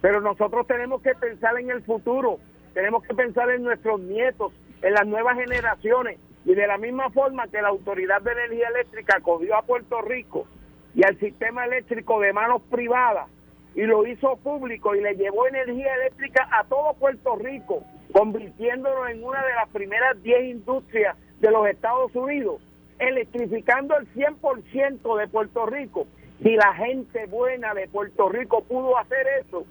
pero 0.00 0.20
nosotros 0.20 0.66
tenemos 0.66 1.02
que 1.02 1.14
pensar 1.14 1.58
en 1.58 1.70
el 1.70 1.82
futuro, 1.82 2.38
tenemos 2.74 3.02
que 3.04 3.14
pensar 3.14 3.50
en 3.50 3.64
nuestros 3.64 4.00
nietos, 4.00 4.52
en 4.82 4.92
las 4.92 5.06
nuevas 5.06 5.36
generaciones, 5.36 6.18
y 6.44 6.54
de 6.54 6.66
la 6.66 6.78
misma 6.78 7.10
forma 7.10 7.48
que 7.48 7.60
la 7.60 7.68
Autoridad 7.68 8.22
de 8.22 8.32
Energía 8.32 8.68
Eléctrica 8.68 9.20
cogió 9.20 9.56
a 9.56 9.62
Puerto 9.62 10.00
Rico 10.02 10.46
y 10.94 11.04
al 11.04 11.18
sistema 11.18 11.64
eléctrico 11.64 12.20
de 12.20 12.32
manos 12.32 12.62
privadas 12.70 13.28
y 13.74 13.82
lo 13.82 14.06
hizo 14.06 14.36
público 14.36 14.94
y 14.94 15.00
le 15.00 15.14
llevó 15.14 15.46
energía 15.46 15.94
eléctrica 15.94 16.48
a 16.50 16.64
todo 16.64 16.94
Puerto 16.94 17.36
Rico, 17.36 17.84
convirtiéndolo 18.12 19.06
en 19.08 19.22
una 19.22 19.44
de 19.44 19.54
las 19.54 19.68
primeras 19.68 20.22
10 20.22 20.44
industrias 20.44 21.16
de 21.40 21.50
los 21.50 21.66
Estados 21.68 22.14
Unidos, 22.14 22.60
electrificando 22.98 23.96
el 23.96 24.12
100% 24.14 25.18
de 25.18 25.28
Puerto 25.28 25.66
Rico. 25.66 26.06
Si 26.42 26.54
la 26.54 26.74
gente 26.74 27.26
buena 27.26 27.74
de 27.74 27.88
Puerto 27.88 28.28
Rico 28.28 28.62
pudo 28.62 28.96
hacer 28.98 29.26
eso 29.44 29.64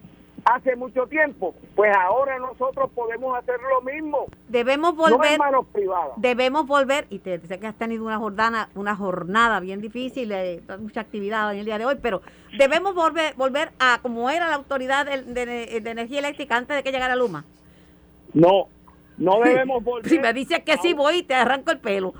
hace 0.46 0.76
mucho 0.78 1.08
tiempo, 1.08 1.54
pues 1.76 1.92
ahora 1.96 2.40
nosotros 2.40 2.90
podemos 2.96 3.38
hacer 3.38 3.56
lo 3.70 3.82
mismo. 3.82 4.28
Debemos 4.48 4.96
volver. 4.96 5.38
Debemos 6.18 6.66
volver, 6.68 7.06
y 7.10 7.20
te 7.20 7.40
sé 7.40 7.60
que 7.60 7.68
has 7.68 7.76
tenido 7.76 8.06
una 8.06 8.18
jornada, 8.18 8.70
una 8.76 8.96
jornada 8.96 9.60
bien 9.60 9.82
difícil, 9.82 10.32
eh, 10.32 10.62
mucha 10.80 11.02
actividad 11.02 11.52
en 11.52 11.60
el 11.60 11.66
día 11.66 11.78
de 11.78 11.86
hoy, 11.86 11.96
pero 12.02 12.22
debemos 12.58 12.96
volver, 12.96 13.34
volver 13.36 13.72
a 13.80 14.00
como 14.02 14.30
era 14.30 14.48
la 14.48 14.56
autoridad 14.56 15.06
de, 15.06 15.24
de 15.82 15.90
energía 15.90 16.20
eléctrica 16.20 16.56
antes 16.56 16.78
de 16.78 16.84
que 16.84 16.92
llegara 16.92 17.16
Luma. 17.16 17.44
No, 18.34 18.68
no 19.18 19.40
debemos 19.42 19.84
volver. 19.84 20.10
Si 20.10 20.20
me 20.20 20.34
dices 20.34 20.60
que 20.60 20.78
sí 20.78 20.94
voy, 20.94 21.24
te 21.24 21.34
arranco 21.34 21.72
el 21.72 21.80
pelo. 21.80 22.14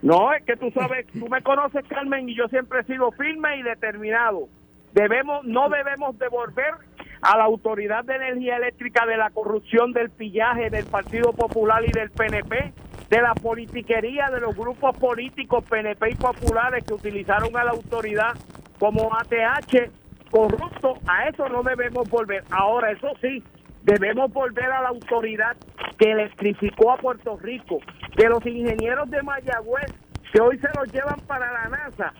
No, 0.00 0.32
es 0.32 0.44
que 0.44 0.56
tú 0.56 0.70
sabes, 0.70 1.06
tú 1.08 1.28
me 1.28 1.42
conoces, 1.42 1.84
Carmen, 1.88 2.28
y 2.28 2.36
yo 2.36 2.46
siempre 2.48 2.80
he 2.80 2.84
sido 2.84 3.10
firme 3.12 3.56
y 3.58 3.62
determinado. 3.62 4.48
Debemos, 4.92 5.44
no 5.44 5.68
debemos 5.68 6.18
devolver 6.18 6.74
a 7.20 7.36
la 7.36 7.44
Autoridad 7.44 8.04
de 8.04 8.14
Energía 8.14 8.56
Eléctrica 8.56 9.04
de 9.06 9.16
la 9.16 9.30
corrupción, 9.30 9.92
del 9.92 10.10
pillaje 10.10 10.70
del 10.70 10.86
Partido 10.86 11.32
Popular 11.32 11.84
y 11.84 11.90
del 11.90 12.10
PNP, 12.10 12.72
de 13.10 13.22
la 13.22 13.34
politiquería 13.34 14.28
de 14.30 14.40
los 14.40 14.56
grupos 14.56 14.96
políticos 14.98 15.64
PNP 15.68 16.10
y 16.10 16.14
populares 16.14 16.84
que 16.84 16.94
utilizaron 16.94 17.56
a 17.56 17.64
la 17.64 17.72
autoridad 17.72 18.34
como 18.78 19.10
ATH 19.14 19.90
corrupto. 20.30 20.94
A 21.06 21.28
eso 21.28 21.48
no 21.48 21.62
debemos 21.62 22.08
volver. 22.08 22.44
Ahora, 22.50 22.92
eso 22.92 23.08
sí, 23.20 23.42
Debemos 23.88 24.30
volver 24.34 24.70
a 24.70 24.82
la 24.82 24.88
autoridad 24.90 25.56
que 25.96 26.10
electrificó 26.10 26.92
a 26.92 26.98
Puerto 26.98 27.38
Rico, 27.38 27.78
que 28.14 28.28
los 28.28 28.44
ingenieros 28.44 29.08
de 29.08 29.22
Mayagüez, 29.22 29.90
que 30.30 30.42
hoy 30.42 30.58
se 30.58 30.68
los 30.76 30.92
llevan 30.92 31.18
para 31.26 31.50
la 31.50 31.70
NASA, 31.70 32.12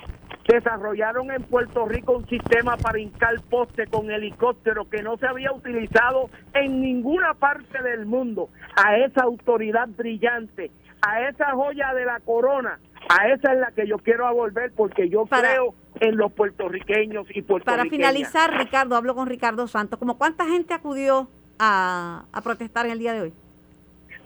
desarrollaron 0.49 1.31
en 1.31 1.43
Puerto 1.43 1.85
Rico 1.85 2.17
un 2.17 2.27
sistema 2.27 2.79
para 2.79 2.99
hincar 2.99 3.35
poste 3.51 3.87
con 3.87 4.11
helicóptero 4.11 4.89
que 4.89 5.03
no 5.03 5.19
se 5.19 5.27
había 5.27 5.53
utilizado 5.53 6.31
en 6.55 6.81
ninguna 6.81 7.35
parte 7.35 7.83
del 7.83 8.07
mundo. 8.07 8.49
A 8.75 8.97
esa 8.97 9.25
autoridad 9.25 9.89
brillante, 9.89 10.71
a 11.03 11.29
esa 11.29 11.53
joya 11.53 11.93
de 11.93 12.07
la 12.07 12.19
corona, 12.21 12.81
a 13.11 13.29
esa 13.29 13.53
es 13.53 13.59
la 13.59 13.73
que 13.73 13.87
yo 13.87 13.99
quiero 13.99 14.35
volver 14.35 14.73
porque 14.75 15.11
yo 15.11 15.27
creo 15.27 15.75
en 16.01 16.17
los 16.17 16.33
puertorriqueños 16.33 17.27
y 17.29 17.43
puertorriqueñas. 17.43 17.65
Para 17.65 17.91
finalizar, 17.91 18.57
Ricardo, 18.57 18.97
hablo 18.97 19.15
con 19.15 19.27
Ricardo 19.27 19.69
Santos, 19.69 19.99
como 19.99 20.17
cuánta 20.17 20.47
gente 20.47 20.73
acudió 20.73 21.29
a, 21.59 22.25
protestar 22.43 22.87
en 22.87 22.93
el 22.93 22.99
día 22.99 23.13
de 23.13 23.21
hoy? 23.23 23.33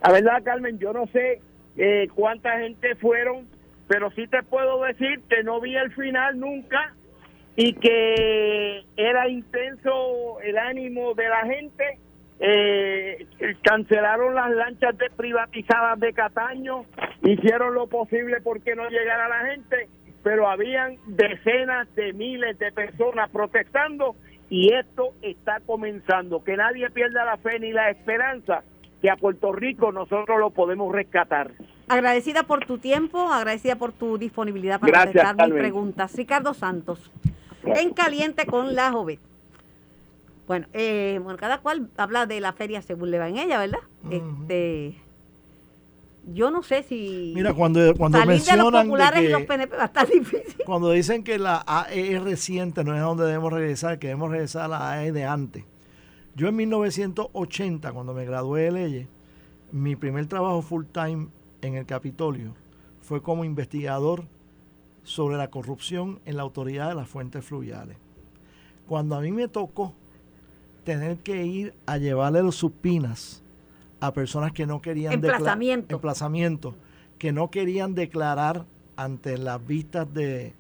La 0.03 0.13
verdad, 0.13 0.43
Carmen, 0.43 0.79
yo 0.79 0.93
no 0.93 1.07
sé 1.09 1.41
eh, 1.77 2.09
cuánta 2.15 2.59
gente 2.59 2.95
fueron, 2.97 3.47
pero 3.89 4.11
sí 4.13 4.27
te 4.27 4.43
puedo 4.43 4.83
decir 4.83 5.21
que 5.29 5.43
no 5.43 5.61
vi 5.61 5.77
el 5.77 5.93
final 5.93 6.39
nunca 6.39 6.95
y 7.57 7.75
que 7.75 8.85
era 8.97 9.29
intenso 9.29 10.41
el 10.43 10.59
ánimo 10.59 11.15
de 11.15 11.29
la 11.29 11.47
gente. 11.47 11.99
Eh, 12.45 13.27
cancelaron 13.63 14.35
las 14.35 14.51
lanchas 14.51 14.99
de 14.99 15.11
privatizadas 15.11 16.01
de 16.01 16.13
Cataño, 16.13 16.87
hicieron 17.23 17.75
lo 17.75 17.87
posible 17.87 18.41
porque 18.41 18.75
no 18.75 18.89
llegara 18.89 19.29
la 19.29 19.47
gente, 19.47 19.89
pero 20.25 20.49
habían 20.49 20.97
decenas 21.07 21.95
de 21.95 22.13
miles 22.15 22.59
de 22.59 22.73
personas 22.73 23.31
protestando 23.31 24.17
y 24.53 24.71
esto 24.75 25.15
está 25.23 25.61
comenzando. 25.65 26.45
Que 26.45 26.59
nadie 26.59 26.91
pierda 26.91 27.25
la 27.25 27.39
fe 27.39 27.59
ni 27.59 27.73
la 27.73 27.89
esperanza 27.89 28.63
que 29.01 29.09
a 29.09 29.17
Puerto 29.17 29.51
Rico 29.51 29.93
nosotros 29.93 30.39
lo 30.39 30.51
podemos 30.51 30.93
rescatar. 30.93 31.53
Agradecida 31.89 32.43
por 32.43 32.67
tu 32.67 32.77
tiempo, 32.77 33.33
agradecida 33.33 33.77
por 33.77 33.93
tu 33.93 34.19
disponibilidad 34.19 34.79
para 34.79 35.05
contestar 35.05 35.49
mis 35.49 35.59
preguntas. 35.59 36.15
Ricardo 36.15 36.53
Santos, 36.53 37.11
en 37.65 37.95
caliente 37.95 38.45
con 38.45 38.75
la 38.75 38.93
joven. 38.93 39.19
Bueno, 40.47 40.67
eh, 40.75 41.19
bueno, 41.23 41.39
cada 41.39 41.59
cual 41.59 41.89
habla 41.97 42.27
de 42.27 42.41
la 42.41 42.53
feria 42.53 42.83
según 42.83 43.11
le 43.11 43.19
va 43.19 43.31
en 43.31 43.39
ella, 43.39 43.59
¿verdad? 43.59 43.81
Este 44.11 44.97
yo 46.25 46.51
no 46.51 46.63
sé 46.63 46.83
si 46.83 47.33
Mira, 47.35 47.53
cuando, 47.53 47.95
cuando 47.95 48.25
mencionan 48.25 48.73
los 48.73 48.85
populares 48.85 49.25
y 49.25 49.29
los 49.29 49.43
PNP 49.43 49.77
va 49.77 49.83
a 49.83 49.87
estar 49.87 50.09
difícil. 50.09 50.63
Cuando 50.65 50.91
dicen 50.91 51.25
que 51.25 51.39
la 51.39 51.65
AE 51.67 52.15
es 52.15 52.23
reciente, 52.23 52.85
no 52.85 52.95
es 52.95 53.01
a 53.01 53.05
donde 53.05 53.25
debemos 53.25 53.53
regresar, 53.53 53.99
que 53.99 54.09
debemos 54.09 54.31
regresar 54.31 54.65
a 54.65 54.69
la 54.69 54.93
AE 54.93 55.13
de 55.13 55.25
antes. 55.25 55.65
Yo 56.35 56.49
en 56.49 56.57
1980, 56.57 57.93
cuando 57.93 58.15
me 58.15 58.25
gradué 58.25 58.63
de 58.63 58.73
leyes, 58.73 59.09
mi 59.73 59.97
primer 59.97 60.27
trabajo 60.27 60.63
full 60.63 60.85
time 60.85 61.29
en 61.61 61.75
el 61.75 61.87
Capitolio 61.87 62.55
fue 63.01 63.23
como 63.23 63.45
investigador 63.45 64.25
sobre 65.03 65.37
la 65.37 65.51
corrupción 65.51 66.21
en 66.25 66.37
la 66.37 66.43
autoridad 66.43 66.89
de 66.89 66.95
las 66.95 67.09
fuentes 67.09 67.45
fluviales. 67.45 67.97
Cuando 68.87 69.17
a 69.17 69.21
mí 69.21 69.33
me 69.33 69.49
tocó 69.49 69.95
tener 70.85 71.19
que 71.19 71.45
ir 71.45 71.75
a 71.87 71.99
llevarle 71.99 72.43
los 72.43 72.57
supinas 72.57 73.42
a 74.03 74.13
personas 74.13 74.51
que 74.51 74.67
no 74.67 74.83
querían 74.83 75.13
emplazamiento. 75.13 75.95
emplazamiento, 75.95 76.75
que 77.19 77.31
no 77.31 77.51
querían 77.51 77.95
declarar 77.95 78.67
ante 78.97 79.39
las 79.39 79.65
vistas 79.65 80.13
de, 80.13 80.55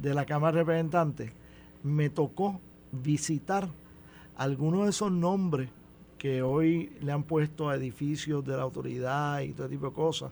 de 0.00 0.14
la 0.14 0.24
Cámara 0.24 0.52
de 0.52 0.58
Representantes, 0.60 1.32
me 1.82 2.08
tocó 2.08 2.60
visitar 2.92 3.68
algunos 4.36 4.84
de 4.84 4.90
esos 4.90 5.10
nombres 5.10 5.70
que 6.18 6.42
hoy 6.42 6.92
le 7.00 7.10
han 7.10 7.24
puesto 7.24 7.68
a 7.68 7.74
edificios 7.74 8.44
de 8.44 8.56
la 8.56 8.62
autoridad 8.62 9.40
y 9.40 9.54
todo 9.54 9.68
tipo 9.68 9.86
de 9.86 9.92
cosas, 9.92 10.30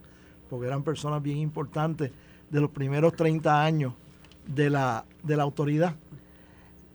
porque 0.48 0.68
eran 0.68 0.84
personas 0.84 1.20
bien 1.20 1.38
importantes 1.38 2.12
de 2.48 2.60
los 2.60 2.70
primeros 2.70 3.16
30 3.16 3.64
años 3.64 3.92
de 4.46 4.70
la, 4.70 5.04
de 5.24 5.36
la 5.36 5.42
autoridad. 5.42 5.96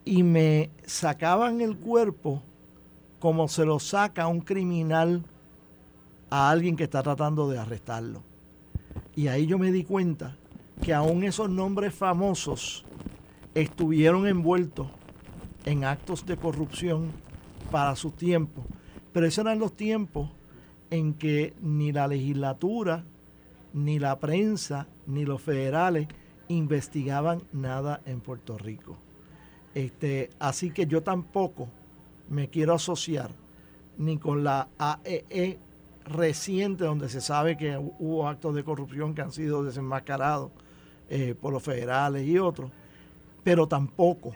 Y 0.06 0.24
me 0.24 0.70
sacaban 0.86 1.60
el 1.60 1.76
cuerpo 1.76 2.42
como 3.20 3.50
se 3.50 3.66
lo 3.66 3.80
saca 3.80 4.28
un 4.28 4.40
criminal 4.40 5.26
a 6.29 6.50
alguien 6.50 6.75
que 6.75 6.84
está 6.84 7.03
tratando 7.03 7.50
de 7.50 7.57
arrestarlo. 7.57 8.24
Y 9.15 9.27
ahí 9.27 9.46
yo 9.48 9.57
me 9.57 9.72
di 9.72 9.84
cuenta 9.84 10.38
que 10.81 10.93
aún 10.93 11.24
esos 11.24 11.50
nombres 11.50 11.93
famosos 11.93 12.86
estuvieron 13.55 14.27
envueltos 14.27 14.88
en 15.65 15.84
actos 15.84 16.25
de 16.25 16.38
corrupción 16.38 17.12
para 17.72 17.96
su 17.96 18.12
tiempo. 18.12 18.63
Pero 19.12 19.25
esos 19.25 19.46
eran 19.46 19.60
los 19.60 19.75
tiempos 19.75 20.29
en 20.89 21.13
que 21.13 21.53
ni 21.62 21.91
la 21.91 22.07
legislatura, 22.07 23.03
ni 23.74 24.00
la 24.00 24.19
prensa, 24.19 24.88
ni 25.05 25.25
los 25.25 25.41
federales 25.41 26.07
investigaban 26.48 27.41
nada 27.51 28.01
en 28.05 28.22
Puerto 28.22 28.57
Rico. 28.57 28.98
Este, 29.74 30.29
así 30.39 30.72
que 30.72 30.86
yo 30.86 31.03
tampoco 31.03 31.67
me 32.29 32.50
quiero 32.50 32.74
asociar 32.74 33.31
ni 33.98 34.17
con 34.17 34.43
la 34.43 34.69
AEE 34.77 35.25
e 35.29 35.60
reciente, 36.08 36.86
donde 36.86 37.10
se 37.10 37.22
sabe 37.22 37.58
que 37.58 37.78
hubo 37.78 38.28
actos 38.28 38.56
de 38.56 38.64
corrupción 38.64 39.14
que 39.14 39.22
han 39.22 39.32
sido 39.32 39.64
desenmascarados 39.64 40.52
eh, 41.10 41.36
por 41.40 41.54
los 41.54 41.64
federales 41.64 42.28
y 42.28 42.38
otros, 42.38 42.72
pero 43.44 43.68
tampoco 43.68 44.34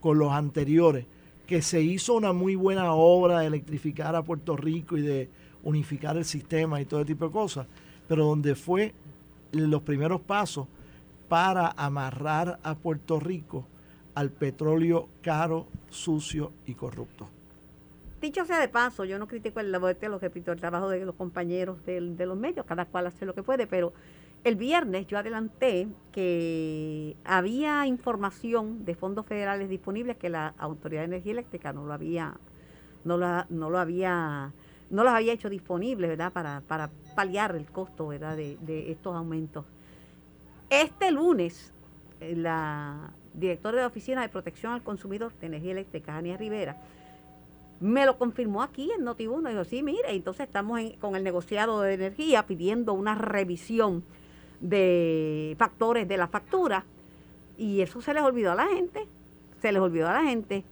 con 0.00 0.18
los 0.18 0.32
anteriores, 0.32 1.06
que 1.46 1.62
se 1.62 1.82
hizo 1.82 2.14
una 2.14 2.32
muy 2.32 2.54
buena 2.54 2.92
obra 2.92 3.40
de 3.40 3.46
electrificar 3.46 4.14
a 4.14 4.22
Puerto 4.22 4.56
Rico 4.56 4.96
y 4.96 5.02
de 5.02 5.28
unificar 5.62 6.16
el 6.16 6.24
sistema 6.24 6.80
y 6.80 6.84
todo 6.84 7.04
tipo 7.04 7.26
de 7.26 7.32
cosas, 7.32 7.66
pero 8.08 8.24
donde 8.26 8.54
fue 8.54 8.94
los 9.52 9.82
primeros 9.82 10.20
pasos 10.20 10.66
para 11.28 11.72
amarrar 11.76 12.58
a 12.62 12.74
Puerto 12.74 13.20
Rico 13.20 13.64
al 14.14 14.30
petróleo 14.30 15.08
caro, 15.22 15.66
sucio 15.90 16.52
y 16.66 16.74
corrupto. 16.74 17.28
Dicho 18.20 18.44
sea 18.44 18.60
de 18.60 18.68
paso, 18.68 19.04
yo 19.06 19.18
no 19.18 19.26
critico 19.26 19.60
el, 19.60 19.74
repito, 20.20 20.52
el 20.52 20.60
trabajo 20.60 20.90
de 20.90 21.06
los 21.06 21.14
compañeros 21.14 21.82
de, 21.86 22.00
los 22.00 22.36
medios, 22.36 22.66
cada 22.66 22.84
cual 22.84 23.06
hace 23.06 23.24
lo 23.24 23.34
que 23.34 23.42
puede, 23.42 23.66
pero 23.66 23.94
el 24.44 24.56
viernes 24.56 25.06
yo 25.06 25.16
adelanté 25.16 25.88
que 26.12 27.16
había 27.24 27.86
información 27.86 28.84
de 28.84 28.94
fondos 28.94 29.24
federales 29.24 29.70
disponibles 29.70 30.18
que 30.18 30.28
la 30.28 30.54
Autoridad 30.58 31.00
de 31.00 31.06
Energía 31.06 31.32
Eléctrica 31.32 31.72
no 31.72 31.86
lo 31.86 31.94
había, 31.94 32.34
no 33.04 33.16
no 33.16 33.70
lo 33.70 33.78
había, 33.78 34.52
no 34.90 35.02
los 35.02 35.12
había 35.14 35.32
hecho 35.32 35.48
disponibles, 35.48 36.10
¿verdad? 36.10 36.30
Para, 36.30 36.60
para 36.60 36.90
paliar 37.16 37.56
el 37.56 37.70
costo, 37.70 38.08
¿verdad? 38.08 38.36
De, 38.36 38.58
de 38.60 38.92
estos 38.92 39.16
aumentos. 39.16 39.64
Este 40.68 41.10
lunes, 41.10 41.72
eh, 42.20 42.36
la 42.36 43.12
directora 43.32 43.76
de 43.76 43.82
la 43.82 43.88
Oficina 43.88 44.20
de 44.20 44.28
Protección 44.28 44.72
al 44.74 44.82
Consumidor 44.82 45.32
de 45.40 45.46
Energía 45.46 45.72
Eléctrica, 45.72 46.16
Ania 46.16 46.36
Rivera, 46.36 46.76
me 47.80 48.04
lo 48.04 48.18
confirmó 48.18 48.62
aquí 48.62 48.90
en 48.96 49.04
Notibuno. 49.04 49.48
Dijo, 49.48 49.64
sí, 49.64 49.82
mire, 49.82 50.14
entonces 50.14 50.46
estamos 50.46 50.80
con 51.00 51.16
el 51.16 51.24
negociado 51.24 51.80
de 51.80 51.94
energía 51.94 52.46
pidiendo 52.46 52.92
una 52.92 53.14
revisión 53.14 54.04
de 54.60 55.56
factores 55.58 56.06
de 56.06 56.16
la 56.18 56.28
factura. 56.28 56.84
Y 57.56 57.80
eso 57.80 58.00
se 58.02 58.14
les 58.14 58.22
olvidó 58.22 58.52
a 58.52 58.54
la 58.54 58.68
gente, 58.68 59.06
se 59.60 59.72
les 59.72 59.80
olvidó 59.80 60.08
a 60.08 60.14
la 60.14 60.22
gente. 60.22 60.64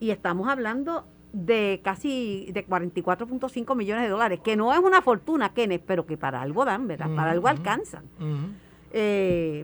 Y 0.00 0.10
estamos 0.10 0.48
hablando 0.48 1.04
de 1.32 1.80
casi 1.82 2.48
de 2.52 2.66
44.5 2.66 3.76
millones 3.76 4.04
de 4.04 4.08
dólares, 4.08 4.40
que 4.42 4.56
no 4.56 4.72
es 4.72 4.78
una 4.78 5.02
fortuna, 5.02 5.52
Kenneth, 5.52 5.82
pero 5.86 6.06
que 6.06 6.16
para 6.16 6.40
algo 6.40 6.64
dan, 6.64 6.86
¿verdad? 6.86 7.14
Para 7.14 7.32
algo 7.32 7.48
alcanzan. 7.48 8.04
Eh, 8.92 9.60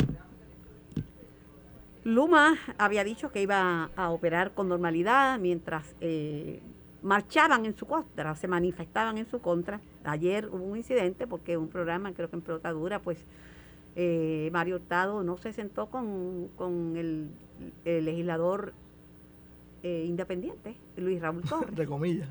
Luma 2.05 2.57
había 2.77 3.05
dicho 3.05 3.31
que 3.31 3.43
iba 3.43 3.91
a 3.95 4.11
operar 4.11 4.53
con 4.53 4.69
normalidad 4.69 5.39
mientras 5.39 5.95
eh, 6.01 6.61
marchaban 7.03 7.67
en 7.67 7.77
su 7.77 7.87
contra, 7.87 8.35
se 8.35 8.49
manifestaban 8.49 9.19
en 9.19 9.27
su 9.27 9.41
contra. 9.41 9.81
Ayer 10.05 10.49
hubo 10.49 10.65
un 10.65 10.77
incidente 10.77 11.27
porque 11.27 11.57
un 11.57 11.69
programa, 11.69 12.13
creo 12.13 12.29
que 12.29 12.37
en 12.37 12.43
Protadura, 12.43 13.01
pues 13.01 13.25
eh, 13.97 14.51
Mario 14.53 14.77
Hurtado 14.77 15.23
no 15.23 15.37
se 15.39 15.53
sentó 15.53 15.87
con, 15.87 16.51
el, 16.97 17.29
legislador 17.85 18.73
eh, 19.83 20.05
independiente, 20.07 20.77
Luis 20.97 21.21
Raúl 21.21 21.43
Torres. 21.49 21.75
De 21.75 21.87
comillas. 21.87 22.29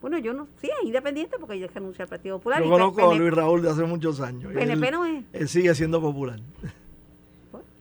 Bueno, 0.00 0.18
yo 0.18 0.32
no, 0.32 0.48
sí, 0.60 0.68
es 0.68 0.86
independiente 0.86 1.36
porque 1.38 1.56
ella 1.56 1.68
renuncia 1.74 2.04
al 2.04 2.08
Partido 2.08 2.38
Popular. 2.38 2.62
Yo 2.62 2.70
conozco 2.70 3.10
a 3.10 3.14
Luis 3.14 3.32
Raúl 3.34 3.62
de 3.62 3.70
hace 3.70 3.84
muchos 3.84 4.20
años. 4.20 4.50
PNP 4.52 4.90
no 4.90 5.04
es. 5.04 5.24
Él 5.32 5.48
sigue 5.48 5.74
siendo 5.74 6.00
popular. 6.00 6.40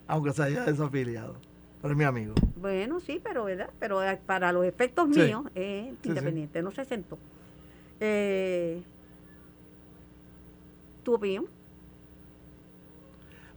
Aunque 0.05 0.33
se 0.33 0.43
haya 0.43 0.65
desafiliado. 0.65 1.35
Pero 1.81 1.93
es 1.93 1.97
mi 1.97 2.03
amigo. 2.03 2.33
Bueno, 2.57 2.99
sí, 2.99 3.21
pero 3.23 3.45
¿verdad? 3.45 3.69
Pero 3.79 4.03
eh, 4.03 4.19
para 4.25 4.51
los 4.51 4.65
efectos 4.65 5.07
míos 5.07 5.45
es 5.55 5.93
independiente, 6.03 6.61
no 6.61 6.71
se 6.71 6.83
sentó. 6.85 7.17
Eh, 7.99 8.81
¿Tu 11.03 11.13
opinión? 11.13 11.45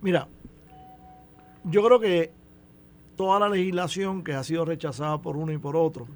Mira, 0.00 0.28
yo 1.64 1.84
creo 1.84 2.00
que 2.00 2.30
toda 3.16 3.40
la 3.40 3.48
legislación 3.48 4.24
que 4.24 4.34
ha 4.34 4.42
sido 4.42 4.64
rechazada 4.64 5.18
por 5.18 5.36
uno 5.36 5.52
y 5.52 5.58
por 5.58 5.76
otro 5.76 6.06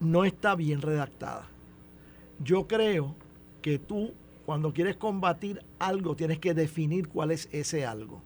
no 0.00 0.24
está 0.24 0.54
bien 0.56 0.82
redactada. 0.82 1.46
Yo 2.40 2.66
creo 2.66 3.14
que 3.60 3.78
tú, 3.78 4.12
cuando 4.44 4.72
quieres 4.72 4.96
combatir 4.96 5.62
algo, 5.78 6.16
tienes 6.16 6.38
que 6.40 6.54
definir 6.54 7.08
cuál 7.08 7.30
es 7.30 7.48
ese 7.52 7.86
algo. 7.86 8.20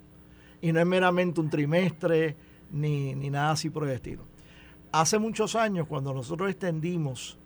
Y 0.62 0.72
no 0.72 0.80
es 0.80 0.86
meramente 0.86 1.40
un 1.40 1.50
trimestre, 1.50 2.34
ni, 2.70 3.14
nada 3.14 3.52
así 3.52 3.70
por 3.70 3.84
el 3.84 3.90
estilo. 3.90 4.22
Hace 4.92 5.18
muchos 5.18 5.54
años, 5.54 5.86
cuando 5.86 6.12
nosotros 6.14 6.50
extendimos, 6.50 7.38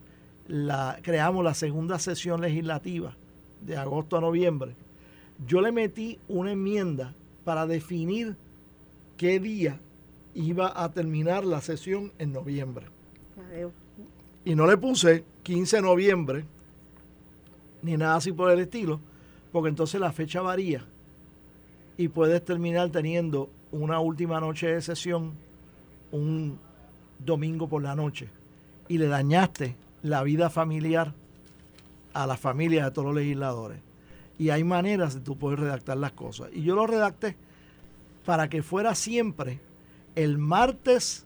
la, 0.47 0.99
creamos 1.01 1.43
la 1.43 1.53
segunda 1.53 1.99
sesión 1.99 2.41
legislativa 2.41 3.15
de 3.61 3.77
agosto 3.77 4.17
a 4.17 4.21
noviembre, 4.21 4.75
yo 5.47 5.61
le 5.61 5.71
metí 5.71 6.19
una 6.27 6.51
enmienda 6.51 7.13
para 7.43 7.65
definir 7.65 8.35
qué 9.17 9.39
día 9.39 9.79
iba 10.33 10.71
a 10.81 10.91
terminar 10.91 11.45
la 11.45 11.61
sesión 11.61 12.11
en 12.19 12.33
noviembre. 12.33 12.87
Y 14.45 14.55
no 14.55 14.65
le 14.65 14.77
puse 14.77 15.23
15 15.43 15.77
de 15.77 15.81
noviembre, 15.81 16.45
ni 17.81 17.97
nada 17.97 18.15
así 18.15 18.31
por 18.31 18.51
el 18.51 18.59
estilo, 18.59 18.99
porque 19.51 19.69
entonces 19.69 19.99
la 19.99 20.11
fecha 20.11 20.41
varía 20.41 20.85
y 21.97 22.07
puedes 22.07 22.43
terminar 22.43 22.89
teniendo 22.89 23.49
una 23.71 23.99
última 23.99 24.39
noche 24.39 24.67
de 24.67 24.81
sesión 24.81 25.33
un 26.11 26.59
domingo 27.19 27.67
por 27.67 27.81
la 27.81 27.95
noche 27.95 28.29
y 28.87 28.97
le 28.97 29.07
dañaste 29.07 29.75
la 30.03 30.23
vida 30.23 30.49
familiar 30.49 31.13
a 32.13 32.27
la 32.27 32.37
familia 32.37 32.85
de 32.85 32.91
todos 32.91 33.07
los 33.07 33.15
legisladores. 33.15 33.79
Y 34.37 34.49
hay 34.49 34.63
maneras 34.63 35.13
de 35.13 35.21
tú 35.21 35.37
poder 35.37 35.59
redactar 35.59 35.97
las 35.97 36.11
cosas. 36.11 36.49
Y 36.53 36.63
yo 36.63 36.75
lo 36.75 36.87
redacté 36.87 37.35
para 38.25 38.49
que 38.49 38.63
fuera 38.63 38.95
siempre 38.95 39.59
el 40.15 40.37
martes 40.37 41.25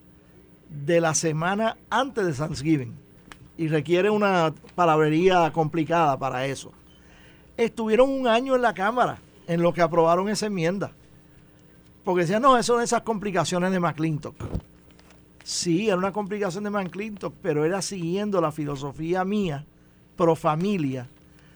de 0.69 1.01
la 1.01 1.13
semana 1.15 1.77
antes 1.89 2.25
de 2.25 2.33
Thanksgiving. 2.33 2.93
Y 3.57 3.69
requiere 3.69 4.09
una 4.09 4.53
palabrería 4.75 5.51
complicada 5.53 6.19
para 6.19 6.45
eso. 6.45 6.73
Estuvieron 7.55 8.09
un 8.09 8.27
año 8.27 8.55
en 8.55 8.61
la 8.61 8.73
Cámara 8.73 9.19
en 9.47 9.61
lo 9.61 9.73
que 9.73 9.81
aprobaron 9.81 10.27
esa 10.27 10.47
enmienda. 10.47 10.91
Porque 12.05 12.21
decían, 12.21 12.43
no, 12.43 12.55
eso 12.55 12.73
son 12.73 12.83
esas 12.83 13.01
complicaciones 13.01 13.71
de 13.71 13.79
McClintock. 13.79 14.35
Sí, 15.43 15.87
era 15.87 15.97
una 15.97 16.13
complicación 16.13 16.63
de 16.63 16.69
McClintock, 16.69 17.33
pero 17.41 17.65
era 17.65 17.81
siguiendo 17.81 18.39
la 18.39 18.51
filosofía 18.51 19.25
mía, 19.25 19.65
pro 20.15 20.35
familia, 20.35 21.09